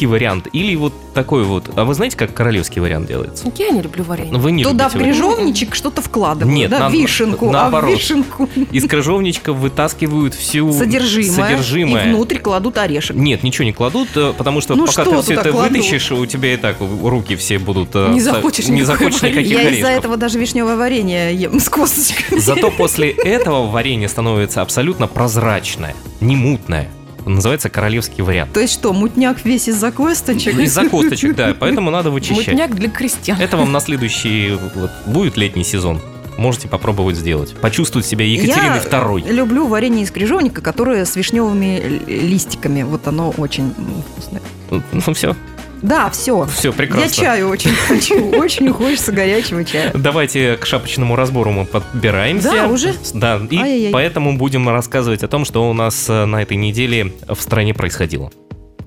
королевский 0.00 0.06
вариант 0.06 0.48
или 0.52 0.74
вот 0.76 0.92
такой 1.14 1.44
вот? 1.44 1.70
А 1.76 1.84
вы 1.84 1.94
знаете, 1.94 2.16
как 2.16 2.32
королевский 2.34 2.80
вариант 2.80 3.08
делается? 3.08 3.52
Я 3.56 3.70
не 3.70 3.82
люблю 3.82 4.04
варенье. 4.04 4.38
Вы 4.38 4.52
не 4.52 4.64
Туда 4.64 4.88
в 4.88 4.92
крыжовничек 4.92 5.74
что-то 5.74 6.02
вкладываю. 6.02 6.54
Нет, 6.54 6.70
да, 6.70 6.88
на- 6.88 6.92
вишенку. 6.92 7.48
А 7.48 7.52
наоборот. 7.52 7.90
в 7.90 7.94
вишенку 7.94 8.48
Из 8.72 8.86
крыжовничка 8.88 9.52
вытаскивают 9.52 10.34
всю 10.34 10.72
содержимое. 10.72 11.48
содержимое. 11.48 12.06
И 12.06 12.14
внутрь 12.14 12.38
кладут 12.38 12.78
орешек. 12.78 13.16
Нет, 13.16 13.42
ничего 13.42 13.64
не 13.64 13.72
кладут, 13.72 14.08
э, 14.16 14.32
потому 14.36 14.60
что 14.60 14.74
Ну 14.74 14.86
пока 14.86 15.02
что 15.02 15.16
ты 15.16 15.22
все 15.22 15.34
это 15.34 15.50
кладут? 15.52 15.72
вытащишь, 15.72 16.12
у 16.12 16.26
тебя 16.26 16.54
и 16.54 16.56
так 16.56 16.76
руки 17.02 17.36
все 17.36 17.58
будут... 17.58 17.90
э, 17.94 18.08
Не 18.12 18.20
захочешь 18.20 18.68
не 18.68 18.82
захочешь 18.82 19.22
никаких 19.22 19.50
Я 19.50 19.68
из-за 19.70 19.88
этого 19.88 20.16
даже 20.16 20.38
вишневое 20.38 20.76
варенье 20.76 21.34
ем 21.34 21.58
с 21.60 21.68
косточкой. 21.68 22.38
Зато 22.40 22.70
после 22.70 23.10
этого 23.10 23.66
варенье 23.70 24.08
становится 24.08 24.62
абсолютно 24.62 25.06
прозрачное, 25.06 25.94
не 26.20 26.36
мутное. 26.36 26.88
Называется 27.26 27.68
королевский 27.68 28.22
вариант. 28.22 28.52
То 28.52 28.60
есть 28.60 28.72
что, 28.72 28.92
мутняк 28.92 29.44
весь 29.44 29.68
из-за 29.68 29.92
косточек? 29.92 30.58
Из-за 30.58 30.88
косточек, 30.88 31.34
да, 31.36 31.54
поэтому 31.58 31.90
надо 31.90 32.10
вычищать. 32.10 32.48
Мутняк 32.48 32.74
для 32.74 32.90
крестьян. 32.90 33.40
Это 33.40 33.56
вам 33.56 33.72
на 33.72 33.80
следующий 33.80 34.58
вот, 34.74 34.90
будет 35.06 35.36
летний 35.36 35.64
сезон. 35.64 36.00
Можете 36.38 36.68
попробовать 36.68 37.16
сделать. 37.16 37.54
Почувствовать 37.60 38.06
себя 38.06 38.24
Екатериной 38.24 38.76
Я 38.76 38.80
второй. 38.80 39.22
люблю 39.22 39.66
варенье 39.66 40.04
из 40.04 40.10
крыжовника, 40.10 40.62
которое 40.62 41.04
с 41.04 41.14
вишневыми 41.14 42.00
листиками. 42.06 42.82
Вот 42.82 43.06
оно 43.06 43.34
очень 43.36 43.74
вкусное. 44.12 44.40
Ну 44.70 45.12
все, 45.12 45.36
Да, 45.82 46.10
все. 46.10 46.46
все 46.46 46.72
прекрасно. 46.72 47.04
Я 47.04 47.08
чаю 47.10 47.48
очень 47.48 47.72
хочу. 47.72 48.30
Очень 48.38 48.72
хочется 48.72 49.12
горячего 49.12 49.64
чая. 49.64 49.92
Давайте 49.94 50.56
к 50.56 50.66
шапочному 50.66 51.16
разбору 51.16 51.50
мы 51.50 51.64
подбираемся. 51.64 52.50
Да, 52.50 52.68
уже? 52.68 52.94
Да, 53.14 53.40
и 53.50 53.56
Ай-яй-яй. 53.56 53.92
поэтому 53.92 54.36
будем 54.36 54.68
рассказывать 54.68 55.22
о 55.22 55.28
том, 55.28 55.44
что 55.44 55.68
у 55.68 55.72
нас 55.72 56.08
э, 56.08 56.24
на 56.26 56.42
этой 56.42 56.56
неделе 56.56 57.12
в 57.28 57.40
стране 57.40 57.74
происходило. 57.74 58.30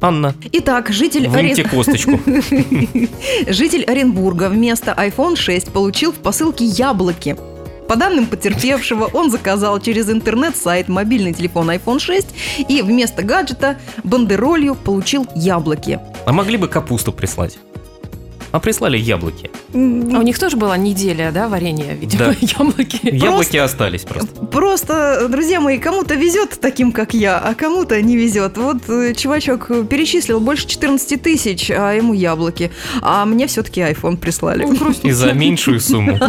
Анна, 0.01 0.35
Итак, 0.51 0.89
житель, 0.89 1.29
выньте 1.29 1.63
косточку. 1.63 2.19
житель 3.47 3.83
Оренбурга 3.85 4.50
вместо 4.50 4.91
iPhone 4.91 5.38
6 5.38 5.71
получил 5.71 6.12
в 6.12 6.15
посылке 6.15 6.65
яблоки. 6.65 7.38
По 7.93 8.00
данным 8.00 8.25
потерпевшего, 8.25 9.05
он 9.13 9.29
заказал 9.29 9.79
через 9.79 10.09
интернет-сайт 10.09 10.88
мобильный 10.88 11.31
телефон 11.31 11.69
iPhone 11.69 12.00
6 12.00 12.25
и 12.67 12.81
вместо 12.81 13.21
гаджета 13.21 13.77
бандеролью 14.03 14.73
получил 14.73 15.27
яблоки. 15.35 16.00
А 16.25 16.33
могли 16.33 16.57
бы 16.57 16.67
капусту 16.67 17.13
прислать? 17.13 17.59
А 18.53 18.60
прислали 18.60 19.00
яблоки. 19.00 19.50
А 19.74 19.75
у 19.75 20.22
них 20.22 20.38
тоже 20.38 20.57
была 20.57 20.77
неделя, 20.77 21.31
да, 21.33 21.48
варенья, 21.48 21.95
видимо, 21.95 22.25
Да. 22.25 22.36
яблоки. 22.39 23.00
Яблоки 23.01 23.57
остались 23.57 24.03
просто. 24.03 24.45
Просто, 24.45 25.27
друзья 25.27 25.60
мои, 25.60 25.79
кому-то 25.79 26.13
везет 26.13 26.60
таким, 26.62 26.91
как 26.91 27.15
я, 27.15 27.39
а 27.39 27.55
кому-то 27.55 28.00
не 28.00 28.15
везет. 28.15 28.55
Вот 28.57 28.88
э, 28.88 29.15
чувачок 29.15 29.69
перечислил 29.89 30.39
больше 30.39 30.67
14 30.67 31.19
тысяч, 31.19 31.72
а 31.72 31.93
ему 31.93 32.13
яблоки. 32.13 32.69
А 33.01 33.25
мне 33.25 33.48
все-таки 33.48 33.81
iPhone 33.81 34.17
прислали. 34.17 34.67
И 35.01 35.12
за 35.12 35.33
меньшую 35.33 35.79
сумму. 35.79 36.19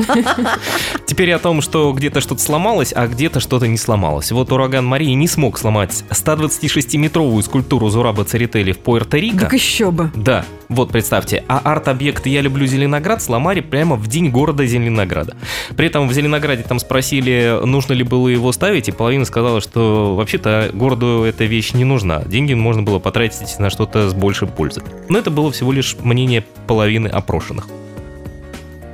Теперь 1.07 1.31
о 1.33 1.39
том, 1.39 1.61
что 1.61 1.93
где-то 1.93 2.23
что-то 2.23 2.41
сломалось, 2.41 2.95
а 2.97 3.07
где-то 3.07 3.41
что-то 3.41 3.69
не 3.69 3.77
сломалось. 3.77 4.33
Вот 4.33 4.51
ураган 4.51 4.87
Марии 4.87 5.13
не 5.13 5.29
смог 5.29 5.59
сломать 5.59 6.05
126-метровую 6.11 7.43
скульптуру 7.43 7.91
Зураба 7.91 8.25
Церетели 8.25 8.73
в 8.73 8.79
Пуэрто-Рико. 8.79 9.41
Так 9.41 9.53
еще 9.53 9.91
бы. 9.91 10.11
Да, 10.15 10.47
вот 10.75 10.91
представьте, 10.91 11.45
а 11.49 11.61
арт-объект 11.65 12.27
«Я 12.27 12.41
люблю 12.41 12.67
Зеленоград» 12.67 13.23
сломали 13.23 13.61
прямо 13.61 13.97
в 13.97 14.09
день 14.09 14.31
города 14.31 14.67
Зеленограда. 14.67 15.37
При 15.77 15.87
этом 15.87 16.09
в 16.09 16.13
Зеленограде 16.13 16.63
там 16.65 16.79
спросили, 16.79 17.61
нужно 17.65 17.93
ли 17.93 18.03
было 18.03 18.29
его 18.29 18.51
ставить, 18.53 18.89
и 18.89 18.93
половина 18.93 19.25
сказала, 19.25 19.61
что 19.61 20.17
вообще-то 20.17 20.71
городу 20.73 21.25
эта 21.25 21.45
вещь 21.45 21.73
не 21.75 21.85
нужна. 21.85 22.23
Деньги 22.25 22.55
можно 22.55 22.83
было 22.83 22.99
потратить 22.99 23.59
на 23.59 23.71
что-то 23.71 24.11
с 24.11 24.15
большей 24.15 24.49
пользой. 24.49 24.83
Но 25.09 25.19
это 25.19 25.31
было 25.31 25.53
всего 25.53 25.73
лишь 25.73 25.97
мнение 26.03 26.45
половины 26.67 27.09
опрошенных. 27.09 27.67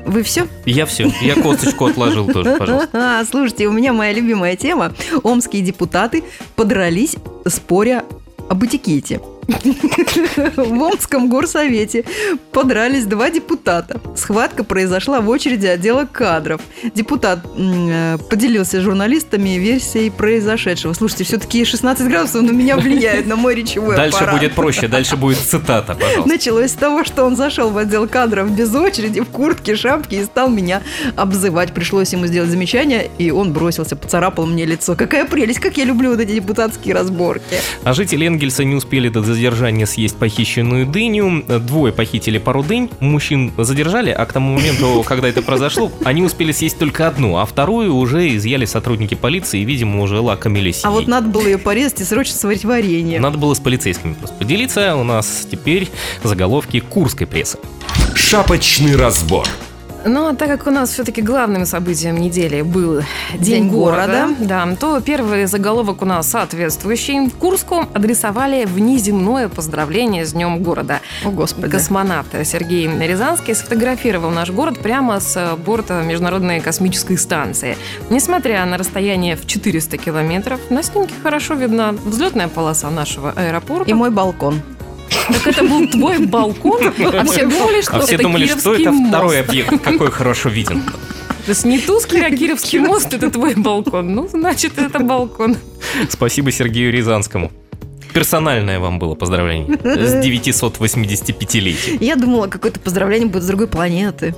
Вы 0.05 0.23
все? 0.23 0.49
Я 0.67 0.87
все, 0.87 1.11
я 1.23 1.35
косточку 1.35 1.87
отложил 1.87 2.27
тоже, 2.27 2.57
пожалуйста. 2.59 2.91
А, 3.21 3.25
Слушайте, 3.25 3.69
у 3.69 3.73
меня 3.73 3.93
моя 3.93 4.13
любимая 4.13 4.57
тема. 4.57 4.93
Омские 5.23 5.63
депутаты 5.63 6.25
подрались, 6.57 7.17
споря 7.47 8.05
об 8.49 8.65
этикете. 8.65 9.21
В 9.50 10.83
Омском 10.83 11.28
горсовете 11.28 12.04
подрались 12.52 13.04
два 13.07 13.30
депутата. 13.30 14.00
Схватка 14.16 14.64
произошла 14.64 15.21
в 15.21 15.28
очереди 15.28 15.66
отдела 15.66 16.07
кадров. 16.11 16.61
Депутат 16.95 17.40
э, 17.57 18.19
поделился 18.28 18.80
с 18.80 18.83
журналистами 18.83 19.50
версией 19.59 20.11
произошедшего. 20.11 20.92
Слушайте, 20.92 21.25
все-таки 21.25 21.64
16 21.64 22.09
градусов 22.09 22.42
на 22.42 22.50
меня 22.50 22.76
влияет, 22.76 23.26
на 23.26 23.37
мой 23.37 23.54
речевой 23.54 23.97
Дальше 23.97 24.16
аппарат. 24.16 24.35
будет 24.35 24.54
проще, 24.54 24.88
дальше 24.88 25.16
будет 25.16 25.38
цитата, 25.38 25.95
пожалуйста. 25.95 26.28
Началось 26.28 26.71
с 26.71 26.75
того, 26.75 27.04
что 27.04 27.25
он 27.25 27.37
зашел 27.37 27.71
в 27.71 27.78
отдел 27.78 28.09
кадров 28.09 28.50
без 28.50 28.75
очереди, 28.75 29.21
в 29.21 29.26
куртке, 29.26 29.76
шапке 29.76 30.21
и 30.21 30.25
стал 30.25 30.49
меня 30.50 30.83
обзывать. 31.16 31.73
Пришлось 31.73 32.12
ему 32.12 32.26
сделать 32.26 32.50
замечание, 32.50 33.11
и 33.19 33.30
он 33.30 33.52
бросился, 33.52 33.97
поцарапал 33.97 34.47
мне 34.47 34.64
лицо. 34.64 34.95
Какая 34.95 35.25
прелесть, 35.25 35.61
как 35.61 35.76
я 35.76 35.85
люблю 35.85 36.11
вот 36.11 36.21
эти 36.21 36.33
депутатские 36.33 36.95
разборки. 36.95 37.57
А 37.85 37.92
жители 37.92 38.26
Энгельса 38.26 38.64
не 38.64 38.75
успели 38.75 39.11
додз- 39.11 39.40
задержания 39.41 39.87
съесть 39.87 40.17
похищенную 40.17 40.87
дыню. 40.87 41.43
Двое 41.61 41.93
похитили 41.93 42.39
пару 42.39 42.63
дынь. 42.63 42.91
Мужчин 43.01 43.53
задержали, 43.57 44.11
а 44.11 44.27
к 44.27 44.33
тому 44.33 44.55
моменту, 44.57 45.03
когда 45.07 45.29
это 45.29 45.41
произошло, 45.41 45.91
они 46.05 46.23
успели 46.23 46.53
съесть 46.53 46.79
только 46.79 47.09
одну, 47.09 47.39
а 47.39 47.47
вторую 47.47 47.95
уже 47.97 48.37
изъяли 48.37 48.67
сотрудники 48.67 49.15
полиции 49.15 49.61
и, 49.61 49.65
видимо, 49.65 50.03
уже 50.03 50.21
лакомились. 50.21 50.83
А 50.85 50.91
вот 50.91 51.07
надо 51.07 51.29
было 51.29 51.47
ее 51.47 51.59
порезать 51.59 52.03
и 52.03 52.05
срочно 52.05 52.37
сварить 52.37 52.65
варенье. 52.65 53.19
Надо 53.19 53.39
было 53.39 53.55
с 53.55 53.61
полицейскими 53.61 54.13
просто 54.13 54.37
поделиться. 54.37 54.97
У 54.97 55.05
нас 55.05 55.47
теперь 55.51 55.89
заголовки 56.23 56.81
курской 56.81 57.27
прессы. 57.27 57.59
Шапочный 58.15 58.97
разбор. 58.97 59.47
Ну, 60.04 60.28
а 60.28 60.35
так 60.35 60.49
как 60.49 60.66
у 60.66 60.71
нас 60.71 60.90
все-таки 60.90 61.21
главным 61.23 61.66
событием 61.66 62.16
недели 62.16 62.62
был 62.62 63.02
День, 63.35 63.42
День 63.42 63.71
города, 63.71 64.28
города. 64.28 64.35
да, 64.40 64.76
то 64.78 65.00
первый 65.00 65.47
заголовок 65.47 66.02
у 66.02 66.04
нас 66.04 66.28
соответствующий. 66.28 67.30
Курску 67.30 67.87
адресовали 67.92 68.64
внеземное 68.64 69.49
поздравление 69.49 70.25
с 70.25 70.33
Днем 70.33 70.62
города. 70.62 71.00
О, 71.25 71.30
Господи. 71.30 71.69
Космонавт 71.69 72.28
Сергей 72.45 72.88
Рязанский 72.88 73.54
сфотографировал 73.54 74.30
наш 74.30 74.50
город 74.50 74.78
прямо 74.78 75.21
с 75.21 75.57
борта 75.64 76.02
Международной 76.02 76.61
космической 76.61 77.16
станции. 77.16 77.76
Несмотря 78.09 78.64
на 78.64 78.78
расстояние 78.78 79.37
в 79.37 79.47
400 79.47 79.99
километров, 79.99 80.61
на 80.71 80.83
снимке 80.83 81.14
хорошо 81.23 81.54
видна 81.54 81.92
взлетная 81.92 82.49
полоса 82.49 82.90
нашего 82.90 83.33
аэропорта. 83.37 83.90
И 83.90 83.95
мой 83.95 84.11
балкон. 84.11 84.61
Так 85.29 85.47
это 85.47 85.65
был 85.65 85.89
твой 85.89 86.19
балкон, 86.27 86.81
а 86.89 87.25
все 87.25 87.47
думали, 87.47 87.83
что 87.83 87.97
А 87.97 88.00
все 88.00 88.15
это 88.15 88.23
думали, 88.25 88.47
что 88.47 88.75
это 88.75 88.91
мост. 88.93 89.09
второй 89.09 89.41
объект, 89.41 89.83
какой 89.83 90.11
хорошо 90.11 90.49
виден. 90.49 90.83
То 91.47 91.50
есть 91.53 91.65
не 91.65 91.79
Тускер, 91.79 92.25
а 92.25 92.31
Кировский 92.31 92.79
мост– 92.79 93.12
это 93.15 93.31
твой 93.31 93.55
балкон. 93.55 94.15
Ну, 94.15 94.29
значит, 94.29 94.79
это 94.79 94.99
балкон. 95.00 95.57
Спасибо 96.09 96.53
Сергею 96.53 96.93
Рязанскому. 96.93 97.50
Персональное 98.12 98.79
вам 98.81 98.99
было 98.99 99.15
поздравление 99.15 99.79
с 99.79 100.15
985-летием. 100.25 101.99
Я 102.00 102.17
думала, 102.17 102.47
какое-то 102.49 102.81
поздравление 102.81 103.29
будет 103.29 103.45
с 103.45 103.47
другой 103.47 103.69
планеты. 103.69 104.35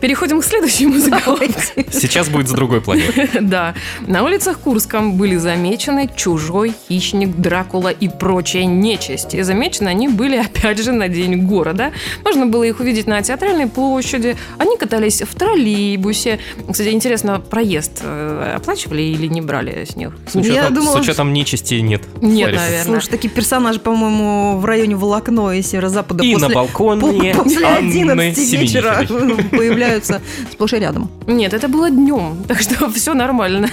Переходим 0.00 0.40
к 0.40 0.44
следующему 0.44 0.98
заголовку. 0.98 1.44
Сейчас 1.92 2.28
будет 2.28 2.48
с 2.48 2.52
другой 2.52 2.80
планеты. 2.80 3.28
Да. 3.40 3.74
На 4.06 4.22
улицах 4.24 4.58
Курска 4.60 5.00
были 5.00 5.36
замечены 5.36 6.08
чужой, 6.14 6.72
хищник, 6.88 7.36
Дракула 7.36 7.88
и 7.88 8.08
прочая 8.08 8.64
нечисть. 8.64 9.34
И 9.34 9.42
замечены 9.42 9.88
они 9.88 10.08
были, 10.08 10.36
опять 10.44 10.82
же, 10.82 10.92
на 10.92 11.08
День 11.08 11.46
города. 11.46 11.92
Можно 12.24 12.46
было 12.46 12.62
их 12.64 12.80
увидеть 12.80 13.06
на 13.06 13.20
Театральной 13.22 13.66
площади. 13.66 14.36
Они 14.58 14.76
катались 14.76 15.22
в 15.22 15.34
троллейбусе. 15.34 16.38
Кстати, 16.70 16.88
интересно, 16.88 17.40
проезд 17.40 18.00
э, 18.02 18.54
оплачивали 18.56 19.02
или 19.02 19.26
не 19.26 19.40
брали 19.40 19.84
с 19.88 19.96
них? 19.96 20.12
С 20.26 20.34
учетом, 20.36 20.54
Я 20.54 20.68
с 20.68 20.72
думала, 20.72 20.98
учетом 21.00 21.32
нечисти 21.32 21.74
нет. 21.74 22.02
Нет, 22.20 22.46
Лариса. 22.46 22.62
наверное. 22.64 22.84
Слушай, 22.84 23.10
такие 23.10 23.28
персонажи, 23.30 23.80
по-моему, 23.80 24.58
в 24.58 24.64
районе 24.64 24.96
Волокно 24.96 25.52
и 25.52 25.62
Северо-Запада 25.62 26.24
И 26.24 26.32
после, 26.32 26.48
на 26.48 26.54
балконе 26.54 27.34
по- 27.34 27.42
после 27.44 27.66
Анны 27.66 27.88
11 28.12 28.52
вечера 28.52 29.06
Семенихиной. 29.06 29.50
появляются 29.90 30.20
сплошь 30.52 30.72
и 30.72 30.78
рядом. 30.78 31.10
Нет, 31.26 31.54
это 31.54 31.68
было 31.68 31.90
днем, 31.90 32.44
так 32.48 32.60
что 32.60 32.90
все 32.90 33.14
нормально. 33.14 33.68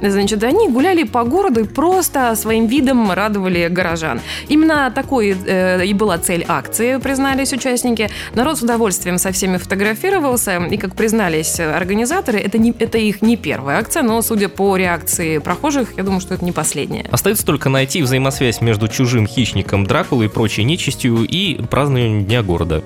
Значит, 0.00 0.42
они 0.44 0.68
гуляли 0.68 1.04
по 1.04 1.24
городу 1.24 1.60
и 1.60 1.64
просто 1.64 2.34
своим 2.36 2.66
видом 2.66 3.10
радовали 3.12 3.68
горожан. 3.68 4.20
Именно 4.48 4.90
такой 4.94 5.36
э, 5.46 5.84
и 5.86 5.94
была 5.94 6.18
цель 6.18 6.44
акции, 6.48 6.98
признались 6.98 7.52
участники. 7.52 8.10
Народ 8.34 8.58
с 8.58 8.62
удовольствием 8.62 9.18
со 9.18 9.32
всеми 9.32 9.58
фотографировался, 9.58 10.58
и, 10.70 10.76
как 10.76 10.94
признались 10.94 11.60
организаторы, 11.60 12.38
это, 12.38 12.58
не, 12.58 12.74
это 12.78 12.98
их 12.98 13.22
не 13.22 13.36
первая 13.36 13.78
акция, 13.78 14.02
но, 14.02 14.22
судя 14.22 14.48
по 14.48 14.76
реакции 14.76 15.38
прохожих, 15.38 15.96
я 15.96 16.02
думаю, 16.02 16.20
что 16.20 16.34
это 16.34 16.44
не 16.44 16.52
последняя. 16.52 17.06
Остается 17.10 17.46
только 17.46 17.68
найти 17.68 18.02
взаимосвязь 18.02 18.60
между 18.60 18.88
чужим 18.88 19.26
хищником 19.26 19.86
Дракулой 19.86 20.26
и 20.26 20.28
прочей 20.28 20.64
нечистью 20.64 21.24
и 21.24 21.60
празднованием 21.62 22.24
Дня 22.24 22.42
города. 22.42 22.82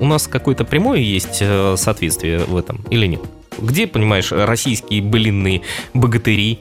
У 0.00 0.06
нас 0.06 0.26
какое-то 0.26 0.64
прямое 0.64 1.00
есть 1.00 1.38
э, 1.40 1.74
соответствие 1.76 2.40
в 2.40 2.56
этом 2.56 2.80
или 2.90 3.06
нет? 3.06 3.20
Где, 3.58 3.86
понимаешь, 3.86 4.30
российские 4.30 5.02
былинные 5.02 5.62
богатыри, 5.94 6.60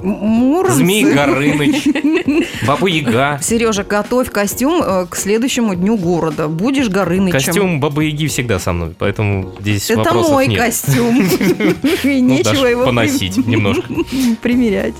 Муромцы. 0.00 0.76
Змей 0.78 1.12
Горыныч, 1.12 2.46
Баба 2.66 2.86
Яга, 2.86 3.38
Сережа, 3.42 3.82
готовь 3.82 4.30
костюм 4.30 4.80
э, 4.80 5.06
к 5.06 5.16
следующему 5.16 5.74
дню 5.74 5.96
города. 5.96 6.46
Будешь 6.46 6.88
Горынычем. 6.88 7.32
Костюм 7.32 7.80
Бабы 7.80 8.04
Яги 8.04 8.28
всегда 8.28 8.60
со 8.60 8.72
мной, 8.72 8.94
поэтому 8.96 9.54
здесь 9.60 9.90
Это 9.90 10.04
вопросов 10.04 10.30
мой 10.32 10.46
нет. 10.46 10.60
костюм. 10.60 11.18
И 12.04 12.22
Ну, 12.22 12.28
нечего 12.28 12.66
его 12.66 12.84
поносить 12.84 13.44
немножко. 13.44 13.92
примерять. 14.42 14.94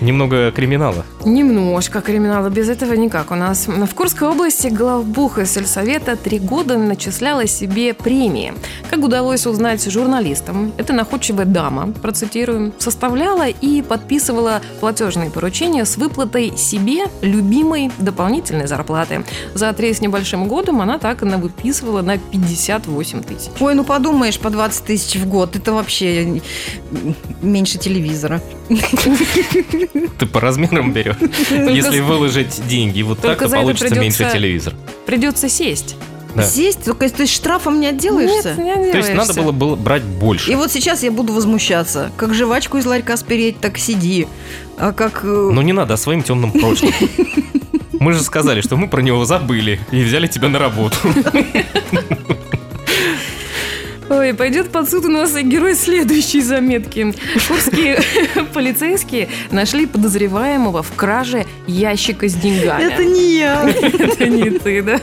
Немного 0.00 0.50
криминала. 0.50 1.04
Немножко 1.24 2.00
криминала, 2.00 2.48
без 2.48 2.68
этого 2.68 2.94
никак. 2.94 3.30
У 3.30 3.34
нас 3.34 3.68
в 3.68 3.94
Курской 3.94 4.28
области 4.28 4.68
главбух 4.68 5.38
из 5.38 5.52
сельсовета 5.52 6.16
три 6.16 6.38
года 6.38 6.78
начисляла 6.78 7.46
себе 7.46 7.92
премии. 7.92 8.54
Как 8.88 9.00
удалось 9.00 9.46
узнать 9.46 9.84
журналистам, 9.90 10.72
эта 10.78 10.92
находчивая 10.94 11.44
дама, 11.44 11.92
процитируем, 11.92 12.72
составляла 12.78 13.48
и 13.48 13.82
подписывала 13.82 14.62
платежные 14.80 15.30
поручения 15.30 15.84
с 15.84 15.96
выплатой 15.98 16.56
себе 16.56 17.04
любимой 17.20 17.90
дополнительной 17.98 18.66
зарплаты. 18.66 19.24
За 19.54 19.72
три 19.72 19.92
с 19.92 20.00
небольшим 20.00 20.48
годом 20.48 20.80
она 20.80 20.98
так 20.98 21.22
и 21.22 21.26
выписывала 21.26 22.02
на 22.02 22.16
58 22.16 23.22
тысяч. 23.22 23.50
Ой, 23.60 23.74
ну 23.74 23.84
подумаешь, 23.84 24.38
по 24.38 24.50
20 24.50 24.84
тысяч 24.84 25.20
в 25.20 25.28
год. 25.28 25.56
Это 25.56 25.72
вообще 25.72 26.40
меньше 27.42 27.78
телевизора. 27.78 28.40
Ты 30.18 30.26
по 30.26 30.40
размерам 30.40 30.92
берешь. 30.92 31.16
Если 31.50 32.00
выложить 32.00 32.66
деньги 32.68 33.02
вот 33.02 33.20
так, 33.20 33.38
то 33.38 33.48
получится 33.48 33.94
меньше 33.98 34.30
телевизор. 34.32 34.74
Придется 35.06 35.48
сесть. 35.48 35.96
Да. 36.34 36.44
Сесть, 36.44 36.84
только 36.84 37.08
то 37.08 37.22
есть 37.22 37.34
штрафом 37.34 37.80
не 37.80 37.88
отделаешься. 37.88 38.54
Нет, 38.54 38.78
не 38.78 38.92
То 38.92 38.98
есть 38.98 39.08
надо 39.14 39.32
отделаешься. 39.32 39.42
было, 39.42 39.52
было 39.52 39.74
брать 39.76 40.04
больше. 40.04 40.52
И 40.52 40.54
вот 40.54 40.70
сейчас 40.70 41.02
я 41.02 41.10
буду 41.10 41.32
возмущаться. 41.32 42.12
Как 42.16 42.34
жвачку 42.34 42.78
из 42.78 42.86
ларька 42.86 43.16
спереть, 43.16 43.58
так 43.58 43.78
сиди. 43.78 44.28
А 44.78 44.92
как... 44.92 45.24
Но 45.24 45.60
не 45.62 45.72
надо 45.72 45.94
о 45.94 45.96
своим 45.96 46.22
темным 46.22 46.52
прошлым. 46.52 46.92
Мы 48.00 48.12
же 48.12 48.22
сказали, 48.22 48.62
что 48.62 48.76
мы 48.76 48.88
про 48.88 49.02
него 49.02 49.26
забыли 49.26 49.78
и 49.90 50.02
взяли 50.02 50.26
тебя 50.26 50.48
на 50.48 50.58
работу. 50.58 50.96
Ой, 54.10 54.34
пойдет 54.34 54.70
под 54.70 54.90
суд 54.90 55.04
у 55.04 55.08
нас 55.08 55.32
герой 55.36 55.76
следующей 55.76 56.40
заметки. 56.40 57.14
Курские 57.46 58.00
полицейские 58.52 59.28
нашли 59.52 59.86
подозреваемого 59.86 60.82
в 60.82 60.92
краже 60.96 61.46
ящика 61.68 62.28
с 62.28 62.34
деньгами. 62.34 62.92
Это 62.92 63.04
не 63.04 63.38
я. 63.38 63.70
Это 63.70 64.26
не 64.26 64.50
ты, 64.50 64.82
да? 64.82 65.00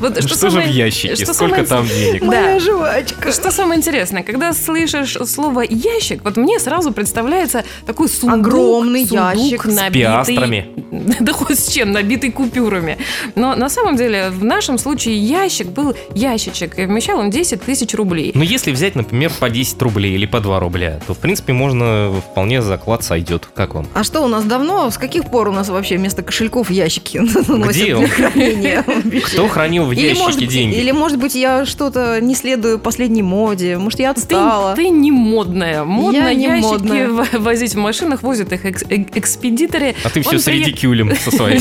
Вот 0.00 0.22
Что, 0.24 0.48
же 0.48 0.60
в 0.62 0.66
ящике? 0.66 1.14
что 1.14 1.34
Сколько 1.34 1.66
самое- 1.66 1.66
там 1.66 1.86
денег? 1.88 2.22
Моя 2.22 2.54
Да. 2.54 2.60
жвачка. 2.60 3.32
Что 3.32 3.50
самое 3.50 3.78
интересное, 3.78 4.22
когда 4.22 4.54
слышишь 4.54 5.18
слово 5.28 5.60
ящик, 5.68 6.24
вот 6.24 6.38
мне 6.38 6.58
сразу 6.58 6.92
представляется 6.92 7.64
такой 7.84 8.08
сундук, 8.08 8.46
Огромный 8.46 9.06
сундук, 9.06 9.34
ящик 9.34 9.62
с 9.62 9.66
набитый, 9.66 9.90
пиастрами. 9.92 10.66
да 11.20 11.32
хоть 11.34 11.58
с 11.58 11.68
чем, 11.70 11.92
набитый 11.92 12.32
купюрами. 12.32 12.96
Но 13.34 13.54
на 13.56 13.68
самом 13.68 13.96
деле 13.96 14.30
в 14.30 14.42
нашем 14.42 14.78
случае 14.78 15.16
ящик 15.18 15.66
был 15.66 15.94
ящичек, 16.14 16.78
и 16.78 16.86
вмещал 16.86 17.18
он 17.18 17.28
10 17.28 17.60
тысяч 17.62 17.92
рублей. 17.92 18.05
Но 18.34 18.44
если 18.44 18.70
взять, 18.72 18.94
например, 18.94 19.30
по 19.38 19.50
10 19.50 19.80
рублей 19.82 20.14
или 20.14 20.26
по 20.26 20.40
2 20.40 20.60
рубля, 20.60 21.00
то, 21.06 21.14
в 21.14 21.18
принципе, 21.18 21.52
можно 21.52 22.12
вполне 22.30 22.62
заклад 22.62 23.02
сойдет. 23.04 23.48
Как 23.54 23.74
вам? 23.74 23.86
А 23.94 24.04
что 24.04 24.20
у 24.22 24.28
нас 24.28 24.44
давно? 24.44 24.90
С 24.90 24.98
каких 24.98 25.24
пор 25.30 25.48
у 25.48 25.52
нас 25.52 25.68
вообще 25.68 25.96
вместо 25.96 26.22
кошельков 26.22 26.70
ящики 26.70 27.18
Где 27.68 27.84
для 27.86 27.98
он? 27.98 28.06
хранения? 28.08 28.84
Кто 29.26 29.48
хранил 29.48 29.84
в 29.86 29.90
ящике 29.92 30.46
деньги? 30.46 30.76
или, 30.76 30.92
может 30.92 31.18
быть, 31.18 31.34
я 31.34 31.66
что-то 31.66 32.20
не 32.20 32.34
следую 32.34 32.78
последней 32.78 33.22
моде. 33.22 33.76
Может, 33.78 34.00
я 34.00 34.10
отстала. 34.10 34.74
ты 34.76 34.88
не 34.88 35.10
модная. 35.10 35.84
Модно 35.84 36.32
ящики 36.32 37.36
возить 37.36 37.74
в 37.74 37.78
машинах, 37.78 38.22
возят 38.22 38.52
их 38.52 38.64
э- 38.64 39.06
экспедиторы. 39.14 39.94
А 40.04 40.10
ты 40.10 40.22
все 40.22 40.38
с 40.38 40.46
редикюлем 40.46 41.14
со 41.16 41.30
своим. 41.30 41.60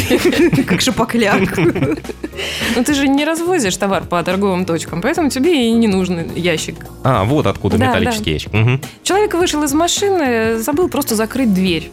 Как 0.65 0.81
шапокляк. 0.81 1.57
Ну 1.57 2.83
ты 2.83 2.93
же 2.93 3.07
не 3.07 3.23
развозишь 3.25 3.77
товар 3.77 4.03
по 4.03 4.21
торговым 4.23 4.65
точкам, 4.65 5.01
поэтому 5.01 5.29
тебе 5.29 5.69
и 5.69 5.71
не 5.71 5.87
нужен 5.87 6.27
ящик. 6.35 6.75
А, 7.03 7.23
вот 7.23 7.47
откуда 7.47 7.77
Да, 7.77 7.87
металлический 7.87 8.31
ящик. 8.33 8.53
Мгм. 8.53 8.81
Человек 9.03 9.33
вышел 9.33 9.63
из 9.63 9.73
машины, 9.73 10.59
забыл 10.59 10.89
просто 10.89 11.15
закрыть 11.15 11.53
дверь. 11.53 11.91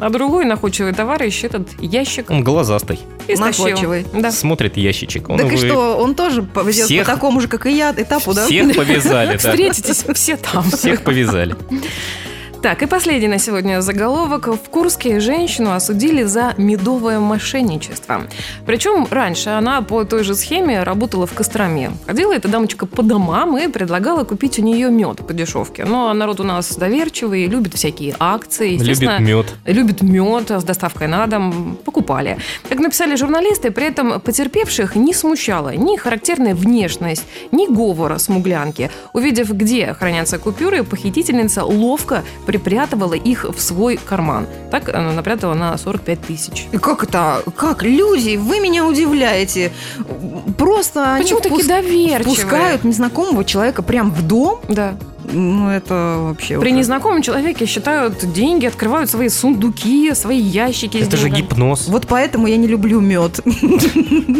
А 0.00 0.10
другой 0.10 0.44
находчивый 0.44 0.92
товарищ 0.92 1.42
этот 1.42 1.68
ящик 1.80 2.30
Он 2.30 2.44
глазастый. 2.44 3.00
истощил. 3.26 3.64
Находчивый. 3.66 4.06
Да. 4.14 4.30
Смотрит 4.30 4.76
ящичек. 4.76 5.28
Он 5.28 5.38
Так 5.38 5.52
и 5.52 5.56
что, 5.56 5.96
он 5.96 6.14
тоже 6.14 6.44
повезет 6.44 6.84
Всех- 6.86 7.04
по 7.04 7.12
такому 7.12 7.40
же, 7.40 7.48
как 7.48 7.66
и 7.66 7.72
я, 7.76 7.92
этапу, 7.96 8.32
да? 8.32 8.46
Всех 8.46 8.76
повязали, 8.76 9.32
да. 9.32 9.38
Встретитесь 9.38 10.04
все 10.14 10.36
там. 10.36 10.62
Всех 10.70 11.02
повязали. 11.02 11.56
Так, 12.62 12.80
и 12.80 12.86
последний 12.86 13.26
на 13.26 13.38
сегодня 13.38 13.80
заголовок. 13.80 14.46
В 14.46 14.70
Курске 14.70 15.18
женщину 15.18 15.72
осудили 15.72 16.22
за 16.22 16.54
медовое 16.58 17.18
мошенничество. 17.18 18.22
Причем 18.64 19.04
раньше 19.10 19.50
она 19.50 19.82
по 19.82 20.04
той 20.04 20.22
же 20.22 20.36
схеме 20.36 20.84
работала 20.84 21.26
в 21.26 21.32
Костроме. 21.32 21.90
Ходила 22.06 22.32
эта 22.32 22.46
дамочка 22.46 22.86
по 22.86 23.02
домам 23.02 23.58
и 23.58 23.66
предлагала 23.66 24.22
купить 24.22 24.60
у 24.60 24.62
нее 24.62 24.90
мед 24.90 25.26
по 25.26 25.32
дешевке. 25.32 25.84
Но 25.84 26.14
народ 26.14 26.38
у 26.38 26.44
нас 26.44 26.76
доверчивый, 26.76 27.46
любит 27.46 27.74
всякие 27.74 28.14
акции. 28.20 28.78
Любит 28.78 29.18
мед. 29.18 29.54
Любит 29.66 30.02
мед 30.02 30.52
с 30.52 30.62
доставкой 30.62 31.08
на 31.08 31.26
дом. 31.26 31.76
Покупали. 31.84 32.38
Как 32.68 32.78
написали 32.78 33.16
журналисты, 33.16 33.72
при 33.72 33.86
этом 33.86 34.20
потерпевших 34.20 34.94
не 34.94 35.14
смущала 35.14 35.74
ни 35.74 35.96
характерная 35.96 36.54
внешность, 36.54 37.24
ни 37.50 37.66
говора 37.66 38.18
смуглянки. 38.18 38.92
Увидев, 39.14 39.50
где 39.50 39.94
хранятся 39.94 40.38
купюры, 40.38 40.84
похитительница 40.84 41.64
ловко 41.64 42.22
припрятывала 42.52 43.14
их 43.14 43.44
в 43.44 43.60
свой 43.60 43.96
карман. 43.96 44.46
Так 44.70 44.94
она 44.94 45.12
напрятала 45.12 45.54
на 45.54 45.78
45 45.78 46.20
тысяч. 46.20 46.66
И 46.70 46.76
Как 46.76 47.02
это? 47.02 47.42
Как? 47.56 47.82
Люди, 47.82 48.36
вы 48.36 48.60
меня 48.60 48.86
удивляете. 48.86 49.72
Просто 50.58 51.16
Почему 51.18 51.40
они 51.40 51.48
такие 51.48 51.66
доверчивые? 51.66 52.24
Пускают 52.24 52.84
незнакомого 52.84 53.44
человека 53.44 53.82
прям 53.82 54.10
в 54.10 54.26
дом? 54.26 54.60
Да. 54.68 54.96
Ну, 55.32 55.70
это 55.70 56.18
вообще... 56.20 56.58
При 56.60 56.70
уже- 56.70 56.78
незнакомом 56.78 57.22
человеке 57.22 57.64
считают 57.64 58.32
деньги, 58.32 58.66
открывают 58.66 59.08
свои 59.08 59.28
сундуки, 59.28 60.12
свои 60.14 60.40
ящики. 60.40 60.98
Это 60.98 61.16
же 61.16 61.30
гипноз. 61.30 61.88
Вот 61.88 62.06
поэтому 62.06 62.48
я 62.48 62.56
не 62.56 62.66
люблю 62.66 63.00
мед. 63.00 63.40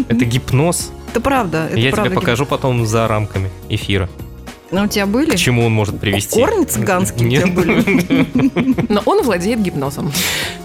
Это 0.08 0.24
гипноз. 0.24 0.90
Это 1.12 1.20
правда. 1.20 1.68
Это 1.70 1.78
Я 1.78 1.92
правда 1.92 2.10
тебе 2.10 2.20
покажу 2.20 2.46
потом 2.46 2.84
за 2.84 3.08
рамками 3.08 3.48
эфира. 3.68 4.08
А 4.72 4.84
у 4.84 4.86
тебя 4.86 5.06
были? 5.06 5.30
К 5.30 5.36
чему 5.36 5.66
он 5.66 5.72
может 5.72 6.00
привести. 6.00 6.30
Корни 6.40 6.64
цыганские 6.64 7.28
у 7.28 7.30
тебя 7.30 7.44
Нет. 7.44 7.54
были? 7.54 8.88
Но 8.92 9.02
он 9.04 9.22
владеет 9.22 9.60
гипнозом. 9.60 10.10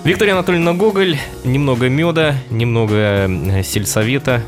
Виктория 0.05 0.33
Анатольевна 0.33 0.73
Гоголь, 0.73 1.17
немного 1.43 1.89
меда, 1.89 2.35
немного 2.49 2.95
э, 2.95 3.63
сельсовета, 3.63 4.41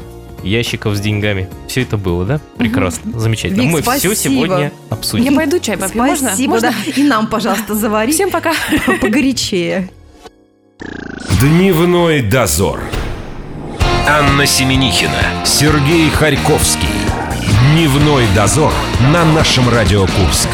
ящиков 0.44 0.96
с 0.96 1.02
деньгами. 1.02 1.50
Все 1.68 1.82
это 1.82 1.98
было, 1.98 2.24
да? 2.26 2.40
Прекрасно, 2.58 3.20
замечательно. 3.20 3.62
Вик, 3.64 3.72
Мы 3.72 3.82
все 3.82 4.14
спасибо. 4.14 4.16
сегодня 4.16 4.60
Я 4.60 4.72
обсудим. 4.90 5.36
пойду 5.36 5.60
чай 5.60 5.76
попью. 5.78 6.02
Можно? 6.04 6.30
Спасибо, 6.30 6.52
Можно? 6.54 6.72
да. 6.86 6.92
И 6.96 7.04
нам, 7.04 7.28
пожалуйста, 7.28 7.76
завари 7.76 8.14
Всем 8.14 8.32
пока. 8.32 8.54
погорячее. 9.02 9.90
Дневной 11.42 12.22
дозор. 12.22 12.80
Анна 14.08 14.46
Семенихина, 14.46 15.44
Сергей 15.46 16.10
Харьковский. 16.10 16.88
Дневной 17.74 18.26
дозор 18.36 18.74
на 19.14 19.24
нашем 19.26 19.70
Радио 19.70 20.02
Курск. 20.02 20.50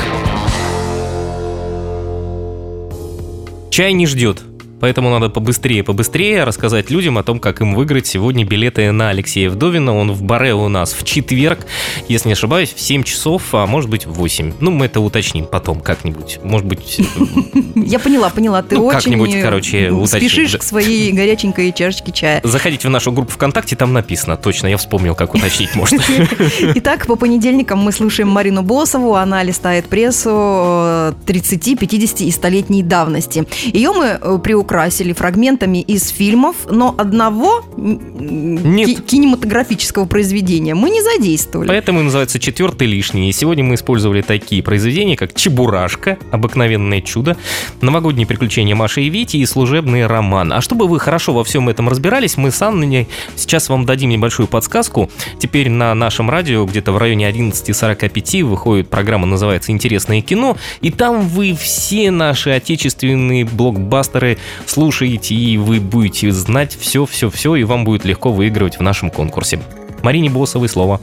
Чай 3.72 3.94
не 3.94 4.06
ждет. 4.06 4.44
Поэтому 4.86 5.10
надо 5.10 5.32
побыстрее, 5.32 5.84
побыстрее 5.84 6.44
рассказать 6.44 6.92
людям 6.92 7.18
о 7.18 7.24
том, 7.24 7.40
как 7.40 7.60
им 7.60 7.74
выиграть 7.74 8.06
сегодня 8.06 8.46
билеты 8.46 8.92
на 8.92 9.10
Алексея 9.10 9.50
Вдовина. 9.50 9.98
Он 9.98 10.12
в 10.12 10.22
баре 10.22 10.54
у 10.54 10.70
нас 10.70 10.94
в 10.94 11.04
четверг, 11.04 11.66
если 12.08 12.28
не 12.28 12.34
ошибаюсь, 12.34 12.72
в 12.72 12.80
7 12.80 13.02
часов, 13.02 13.42
а 13.54 13.66
может 13.66 13.90
быть 13.90 14.06
в 14.06 14.14
8. 14.14 14.54
Ну, 14.60 14.70
мы 14.70 14.86
это 14.86 15.00
уточним 15.00 15.48
потом 15.48 15.80
как-нибудь. 15.80 16.40
Может 16.44 16.68
быть, 16.68 17.00
Я 17.76 17.98
поняла, 17.98 18.30
поняла. 18.30 18.62
Ты 18.62 18.76
Ну, 18.76 18.86
очень 18.86 18.96
как-нибудь, 18.96 19.42
короче, 19.42 19.88
э, 19.88 19.90
уточним, 19.90 20.30
спешишь 20.30 20.56
к 20.58 20.62
своей 20.62 21.12
горяченькой 21.12 21.72
чашечке 21.72 22.12
чая. 22.12 22.42
заходите 22.44 22.88
в 22.88 22.92
нашу 22.92 23.12
группу 23.12 23.32
ВКонтакте, 23.32 23.76
там 23.76 23.92
написано. 23.92 24.38
Точно, 24.38 24.68
я 24.68 24.78
вспомнил, 24.78 25.16
как 25.16 25.34
уточнить 25.34 25.74
можно. 25.74 26.00
Итак, 26.76 27.08
по 27.08 27.16
понедельникам 27.16 27.80
мы 27.80 27.92
слушаем 27.92 28.30
Марину 28.30 28.62
Босову. 28.62 29.16
Она 29.16 29.42
листает 29.42 29.86
прессу 29.86 30.30
э, 30.32 31.14
30, 31.26 31.80
50 31.80 32.22
и 32.22 32.30
100-летней 32.30 32.84
давности. 32.84 33.48
Ее 33.66 33.92
мы 33.92 34.20
э, 34.22 34.38
приукрасили 34.76 35.14
фрагментами 35.14 35.82
из 35.82 36.10
фильмов, 36.10 36.68
но 36.70 36.94
одного 36.98 37.64
Нет. 37.78 38.88
ки- 38.88 39.02
кинематографического 39.02 40.06
произведения 40.06 40.76
мы 40.76 40.90
не 40.90 41.02
задействовали. 41.02 41.70
Поэтому 41.70 42.02
и 42.02 42.04
называется 42.04 42.40
четвертый 42.40 42.88
лишний. 42.88 43.30
И 43.30 43.32
сегодня 43.32 43.64
мы 43.64 43.76
использовали 43.76 44.22
такие 44.22 44.62
произведения, 44.62 45.16
как 45.16 45.34
«Чебурашка», 45.34 46.18
«Обыкновенное 46.32 47.00
чудо», 47.00 47.38
«Новогодние 47.80 48.28
приключения 48.28 48.76
Маши 48.76 49.04
и 49.04 49.10
Вити» 49.10 49.38
и 49.38 49.46
«Служебный 49.46 50.06
роман». 50.08 50.52
А 50.52 50.60
чтобы 50.60 50.88
вы 50.88 51.00
хорошо 51.00 51.34
во 51.34 51.46
всем 51.46 51.70
этом 51.70 51.88
разбирались, 51.88 52.36
мы 52.36 52.52
с 52.52 52.62
Анной 52.62 53.08
сейчас 53.38 53.70
вам 53.70 53.86
дадим 53.86 54.10
небольшую 54.10 54.48
подсказку. 54.48 55.10
Теперь 55.40 55.70
на 55.70 55.96
нашем 55.96 56.30
радио 56.30 56.66
где-то 56.66 56.92
в 56.92 56.98
районе 56.98 57.30
11.45 57.30 58.44
выходит 58.44 58.90
программа, 58.90 59.26
называется 59.26 59.72
«Интересное 59.72 60.22
кино», 60.22 60.58
и 60.82 60.92
там 60.92 61.22
вы 61.22 61.56
все 61.56 62.12
наши 62.12 62.50
отечественные 62.50 63.46
блокбастеры 63.46 64.38
слушаете, 64.70 65.36
и 65.36 65.58
вы 65.58 65.80
будете 65.80 66.32
знать 66.32 66.76
все-все-все, 66.80 67.56
и 67.56 67.64
вам 67.64 67.84
будет 67.86 68.06
легко 68.06 68.32
выигрывать 68.32 68.78
в 68.78 68.82
нашем 68.82 69.10
конкурсе. 69.10 69.60
Марине 70.04 70.30
Босовой 70.30 70.70
слово. 70.70 71.02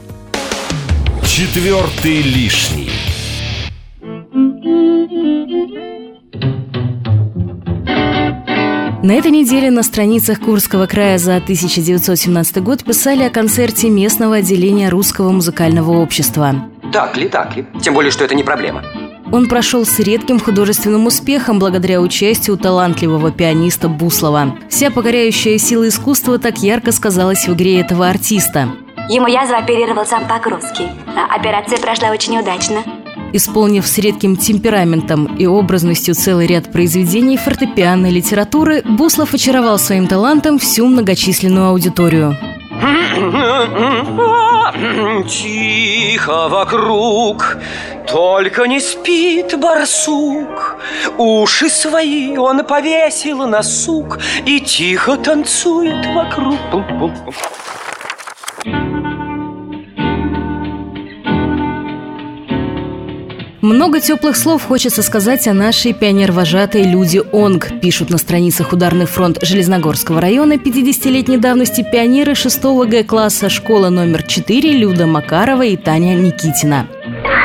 Четвертый 1.25 2.21
лишний. 2.21 2.89
На 9.03 9.15
этой 9.15 9.31
неделе 9.31 9.69
на 9.69 9.83
страницах 9.83 10.39
Курского 10.39 10.87
края 10.87 11.17
за 11.17 11.35
1917 11.35 12.63
год 12.63 12.85
писали 12.85 13.23
о 13.23 13.29
концерте 13.29 13.89
местного 13.89 14.37
отделения 14.37 14.87
Русского 14.87 15.31
музыкального 15.31 15.91
общества. 15.91 16.55
Так 16.93 17.17
ли, 17.17 17.27
так 17.27 17.57
ли. 17.57 17.65
Тем 17.81 17.95
более, 17.95 18.11
что 18.11 18.23
это 18.23 18.33
не 18.33 18.43
проблема. 18.43 18.81
Он 19.33 19.47
прошел 19.47 19.83
с 19.83 19.97
редким 19.97 20.39
художественным 20.39 21.07
успехом 21.07 21.57
благодаря 21.57 22.01
участию 22.01 22.55
талантливого 22.55 23.31
пианиста 23.31 23.89
Буслова. 23.89 24.59
Вся 24.69 24.91
покоряющая 24.91 25.57
сила 25.57 25.87
искусства 25.87 26.37
так 26.37 26.59
ярко 26.59 26.91
сказалась 26.91 27.47
в 27.47 27.53
игре 27.53 27.79
этого 27.79 28.07
артиста. 28.07 28.69
Ему 29.09 29.25
язву 29.25 29.55
оперировал 29.55 30.05
сам 30.05 30.27
Покровский. 30.27 30.85
А 31.17 31.35
Операция 31.35 31.79
прошла 31.79 32.09
очень 32.11 32.37
удачно. 32.37 32.83
Исполнив 33.33 33.87
с 33.87 33.97
редким 33.97 34.35
темпераментом 34.35 35.25
и 35.25 35.47
образностью 35.47 36.13
целый 36.13 36.45
ряд 36.45 36.71
произведений 36.71 37.37
фортепианной 37.37 38.11
литературы, 38.11 38.83
Буслов 38.85 39.33
очаровал 39.33 39.79
своим 39.79 40.05
талантом 40.05 40.59
всю 40.59 40.85
многочисленную 40.85 41.69
аудиторию. 41.69 42.37
Тихо 45.27 46.49
вокруг, 46.49 47.57
только 48.07 48.65
не 48.67 48.79
спит 48.79 49.59
барсук. 49.59 50.77
Уши 51.17 51.69
свои 51.69 52.37
он 52.37 52.63
повесил 52.65 53.47
на 53.47 53.63
сук 53.63 54.19
и 54.45 54.59
тихо 54.59 55.17
танцует 55.17 56.05
вокруг. 56.13 56.59
Пум-пум-пум. 56.71 57.33
Много 63.63 64.01
теплых 64.01 64.35
слов 64.35 64.61
хочется 64.61 65.01
сказать 65.01 65.47
о 65.47 65.53
нашей 65.53 65.93
пионер-вожатой 65.93 66.83
Люде 66.83 67.21
Онг, 67.31 67.69
пишут 67.79 68.09
на 68.09 68.17
страницах 68.17 68.73
Ударный 68.73 69.05
фронт 69.05 69.37
Железногорского 69.41 70.19
района 70.19 70.55
50-летней 70.55 71.37
давности 71.37 71.81
пионеры 71.89 72.35
6 72.35 72.61
Г-класса 72.61 73.47
школа 73.47 73.87
номер 73.87 74.23
4 74.23 74.69
Люда 74.69 75.07
Макарова 75.07 75.61
и 75.61 75.77
Таня 75.77 76.13
Никитина. 76.15 76.89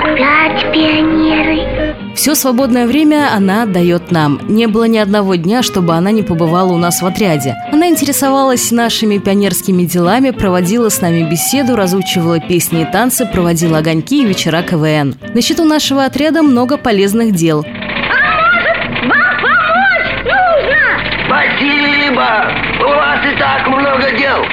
Опять 0.02 0.72
пионеры. 0.72 1.67
Все 2.18 2.34
свободное 2.34 2.88
время 2.88 3.32
она 3.32 3.62
отдает 3.62 4.10
нам. 4.10 4.40
Не 4.48 4.66
было 4.66 4.88
ни 4.88 4.98
одного 4.98 5.36
дня, 5.36 5.62
чтобы 5.62 5.94
она 5.94 6.10
не 6.10 6.24
побывала 6.24 6.72
у 6.72 6.76
нас 6.76 7.00
в 7.00 7.06
отряде. 7.06 7.54
Она 7.72 7.86
интересовалась 7.86 8.72
нашими 8.72 9.18
пионерскими 9.18 9.84
делами, 9.84 10.30
проводила 10.30 10.88
с 10.88 11.00
нами 11.00 11.22
беседу, 11.22 11.76
разучивала 11.76 12.40
песни 12.40 12.82
и 12.82 12.84
танцы, 12.84 13.24
проводила 13.24 13.78
огоньки 13.78 14.24
и 14.24 14.26
вечера 14.26 14.62
КВН. 14.62 15.14
На 15.32 15.40
счету 15.40 15.64
нашего 15.64 16.04
отряда 16.04 16.42
много 16.42 16.76
полезных 16.76 17.36
дел. 17.36 17.64
Спасибо! 21.24 22.52
У 22.80 22.88
вас 22.96 23.20
и 23.32 23.38
так 23.38 23.68
много 23.68 24.18
дел. 24.18 24.44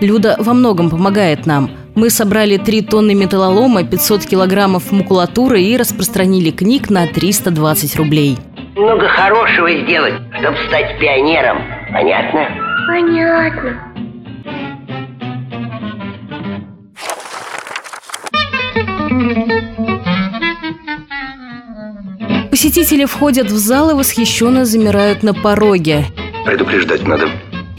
Люда 0.00 0.36
во 0.38 0.54
многом 0.54 0.88
помогает 0.88 1.44
нам. 1.44 1.70
Мы 2.00 2.08
собрали 2.08 2.56
3 2.56 2.80
тонны 2.80 3.14
металлолома, 3.14 3.84
500 3.84 4.24
килограммов 4.24 4.90
макулатуры 4.90 5.60
и 5.60 5.76
распространили 5.76 6.50
книг 6.50 6.88
на 6.88 7.06
320 7.06 7.96
рублей. 7.96 8.38
много 8.74 9.06
хорошего 9.06 9.70
сделать, 9.70 10.14
чтобы 10.40 10.56
стать 10.66 10.98
пионером. 10.98 11.58
Понятно? 11.92 12.48
Понятно. 12.88 13.92
Посетители 22.50 23.04
входят 23.04 23.48
в 23.48 23.58
зал 23.58 23.90
и 23.90 23.94
восхищенно 23.94 24.64
замирают 24.64 25.22
на 25.22 25.34
пороге. 25.34 26.06
Предупреждать 26.46 27.06
надо. 27.06 27.28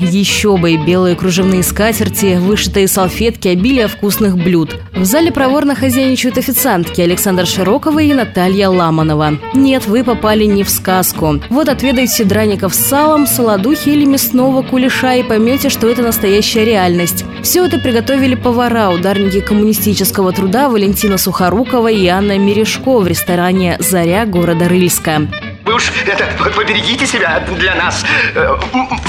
Еще 0.01 0.57
бы 0.57 0.71
и 0.71 0.77
белые 0.77 1.15
кружевные 1.15 1.61
скатерти, 1.61 2.37
вышитые 2.39 2.87
салфетки, 2.87 3.49
обилие 3.49 3.87
вкусных 3.87 4.35
блюд. 4.35 4.75
В 4.95 5.05
зале 5.05 5.31
проворно 5.31 5.75
хозяйничают 5.75 6.39
официантки 6.39 7.01
Александр 7.01 7.45
Широкова 7.45 7.99
и 7.99 8.11
Наталья 8.11 8.69
Ламанова. 8.69 9.37
Нет, 9.53 9.85
вы 9.85 10.03
попали 10.03 10.45
не 10.45 10.63
в 10.63 10.69
сказку. 10.71 11.39
Вот 11.49 11.69
отведайте 11.69 12.23
драников 12.23 12.73
с 12.73 12.79
салом, 12.79 13.27
солодухи 13.27 13.89
или 13.89 14.05
мясного 14.05 14.63
кулеша 14.63 15.13
и 15.13 15.23
поймете, 15.23 15.69
что 15.69 15.87
это 15.87 16.01
настоящая 16.01 16.65
реальность. 16.65 17.23
Все 17.43 17.63
это 17.63 17.77
приготовили 17.77 18.33
повара, 18.33 18.89
ударники 18.89 19.39
коммунистического 19.39 20.31
труда 20.33 20.67
Валентина 20.67 21.19
Сухорукова 21.19 21.91
и 21.91 22.07
Анна 22.07 22.39
Мережко 22.39 22.97
в 22.97 23.07
ресторане 23.07 23.77
«Заря» 23.79 24.25
города 24.25 24.67
Рыльска. 24.67 25.27
Вы 25.65 25.76
уж 25.76 25.91
это, 26.06 26.28
поберегите 26.56 27.06
себя 27.06 27.43
для 27.58 27.76
нас. 27.76 28.04
Э, 28.36 28.58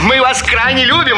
мы 0.03 0.21
вас 0.21 0.43
крайне 0.43 0.85
любим. 0.85 1.17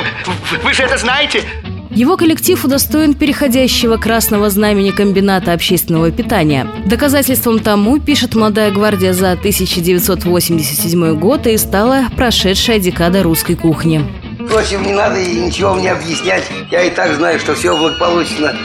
Вы 0.62 0.72
же 0.72 0.82
это 0.82 0.96
знаете. 0.96 1.42
Его 1.90 2.16
коллектив 2.16 2.64
удостоен 2.64 3.14
переходящего 3.14 3.96
красного 3.98 4.50
знамени 4.50 4.90
комбината 4.90 5.52
общественного 5.52 6.10
питания. 6.10 6.66
Доказательством 6.86 7.60
тому, 7.60 8.00
пишет 8.00 8.34
«Молодая 8.34 8.72
гвардия» 8.72 9.12
за 9.12 9.32
1987 9.32 11.14
год 11.16 11.46
и 11.46 11.56
стала 11.56 12.06
прошедшая 12.16 12.80
декада 12.80 13.22
русской 13.22 13.54
кухни. 13.54 14.04
Впрочем, 14.44 14.82
не 14.82 14.92
надо 14.92 15.20
и 15.20 15.34
ничего 15.38 15.74
мне 15.74 15.92
объяснять. 15.92 16.44
Я 16.70 16.82
и 16.82 16.90
так 16.90 17.14
знаю, 17.14 17.38
что 17.38 17.54
все 17.54 17.76
благополучно. 17.76 18.56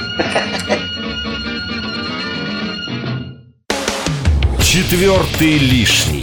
Четвертый 4.63 5.57
лишний. 5.57 6.18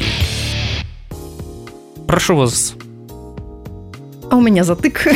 Прошу 2.06 2.36
вас. 2.36 2.74
А 4.30 4.36
у 4.36 4.40
меня 4.40 4.64
затык. 4.64 5.06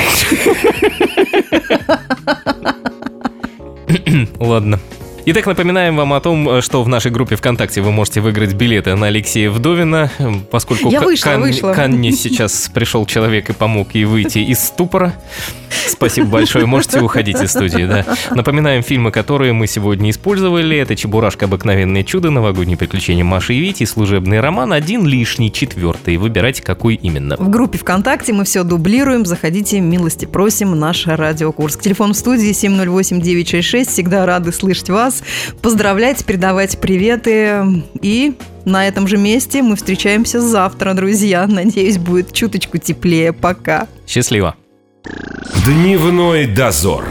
Ладно. 4.39 4.79
Итак, 5.27 5.47
напоминаем 5.47 5.97
вам 5.97 6.13
о 6.15 6.21
том, 6.21 6.63
что 6.63 6.83
в 6.83 6.89
нашей 6.89 7.11
группе 7.11 7.37
ВКонтакте 7.37 7.83
вы 7.83 7.93
можете 7.93 8.21
выиграть 8.21 8.55
билеты 8.55 8.95
на 8.97 9.09
Алексея 9.09 9.51
Вдовина, 9.51 10.11
поскольку 10.51 10.91
Я 10.91 11.01
вышла, 11.03 11.31
Кан- 11.33 11.41
вышла. 11.43 11.73
Канне 11.73 12.13
сейчас 12.13 12.71
пришел 12.73 13.05
человек 13.07 13.51
и 13.51 13.53
помог 13.53 13.95
ей 13.95 14.07
выйти 14.07 14.39
из 14.39 14.61
ступора. 14.65 15.15
Спасибо 15.87 16.27
большое, 16.27 16.67
можете 16.67 17.01
уходить 17.01 17.41
из 17.41 17.51
студии, 17.51 17.85
да. 17.85 18.05
Напоминаем 18.35 18.83
фильмы, 18.83 19.11
которые 19.13 19.53
мы 19.53 19.67
сегодня 19.67 20.11
использовали. 20.11 20.77
Это 20.79 20.97
«Чебурашка. 20.97 21.45
Обыкновенное 21.45 22.03
чудо», 22.03 22.31
«Новогодние 22.31 22.77
приключения 22.77 23.25
Маши 23.25 23.55
и 23.55 23.61
Вити», 23.61 23.85
«Служебный 23.85 24.41
роман», 24.41 24.73
один 24.73 25.07
лишний, 25.07 25.53
четвертый. 25.53 26.17
Выбирайте, 26.17 26.63
какой 26.63 26.95
именно. 26.95 27.37
В 27.37 27.51
группе 27.51 27.79
ВКонтакте 27.79 28.33
мы 28.33 28.45
все 28.45 28.65
дублируем. 28.65 29.27
Заходите, 29.27 29.81
милости 29.81 30.25
просим, 30.25 30.79
наш 30.79 31.07
радиокурс. 31.07 31.77
Телефон 31.77 32.15
в 32.15 32.17
студии 32.17 32.51
708-966. 32.51 33.89
Всегда 33.89 34.27
рады 34.27 34.53
слышать 34.53 34.91
вас. 34.91 35.10
Поздравлять, 35.63 36.25
передавать 36.25 36.81
приветы. 36.81 37.83
И 38.03 38.35
на 38.65 38.87
этом 38.87 39.07
же 39.07 39.17
месте 39.17 39.63
мы 39.63 39.77
встречаемся 39.77 40.41
завтра, 40.41 40.95
друзья. 40.95 41.47
Надеюсь, 41.47 41.99
будет 41.99 42.33
чуточку 42.33 42.79
теплее. 42.79 43.33
Пока. 43.33 43.89
Счастливо. 44.07 44.55
Дневной 45.65 46.47
дозор. 46.47 47.05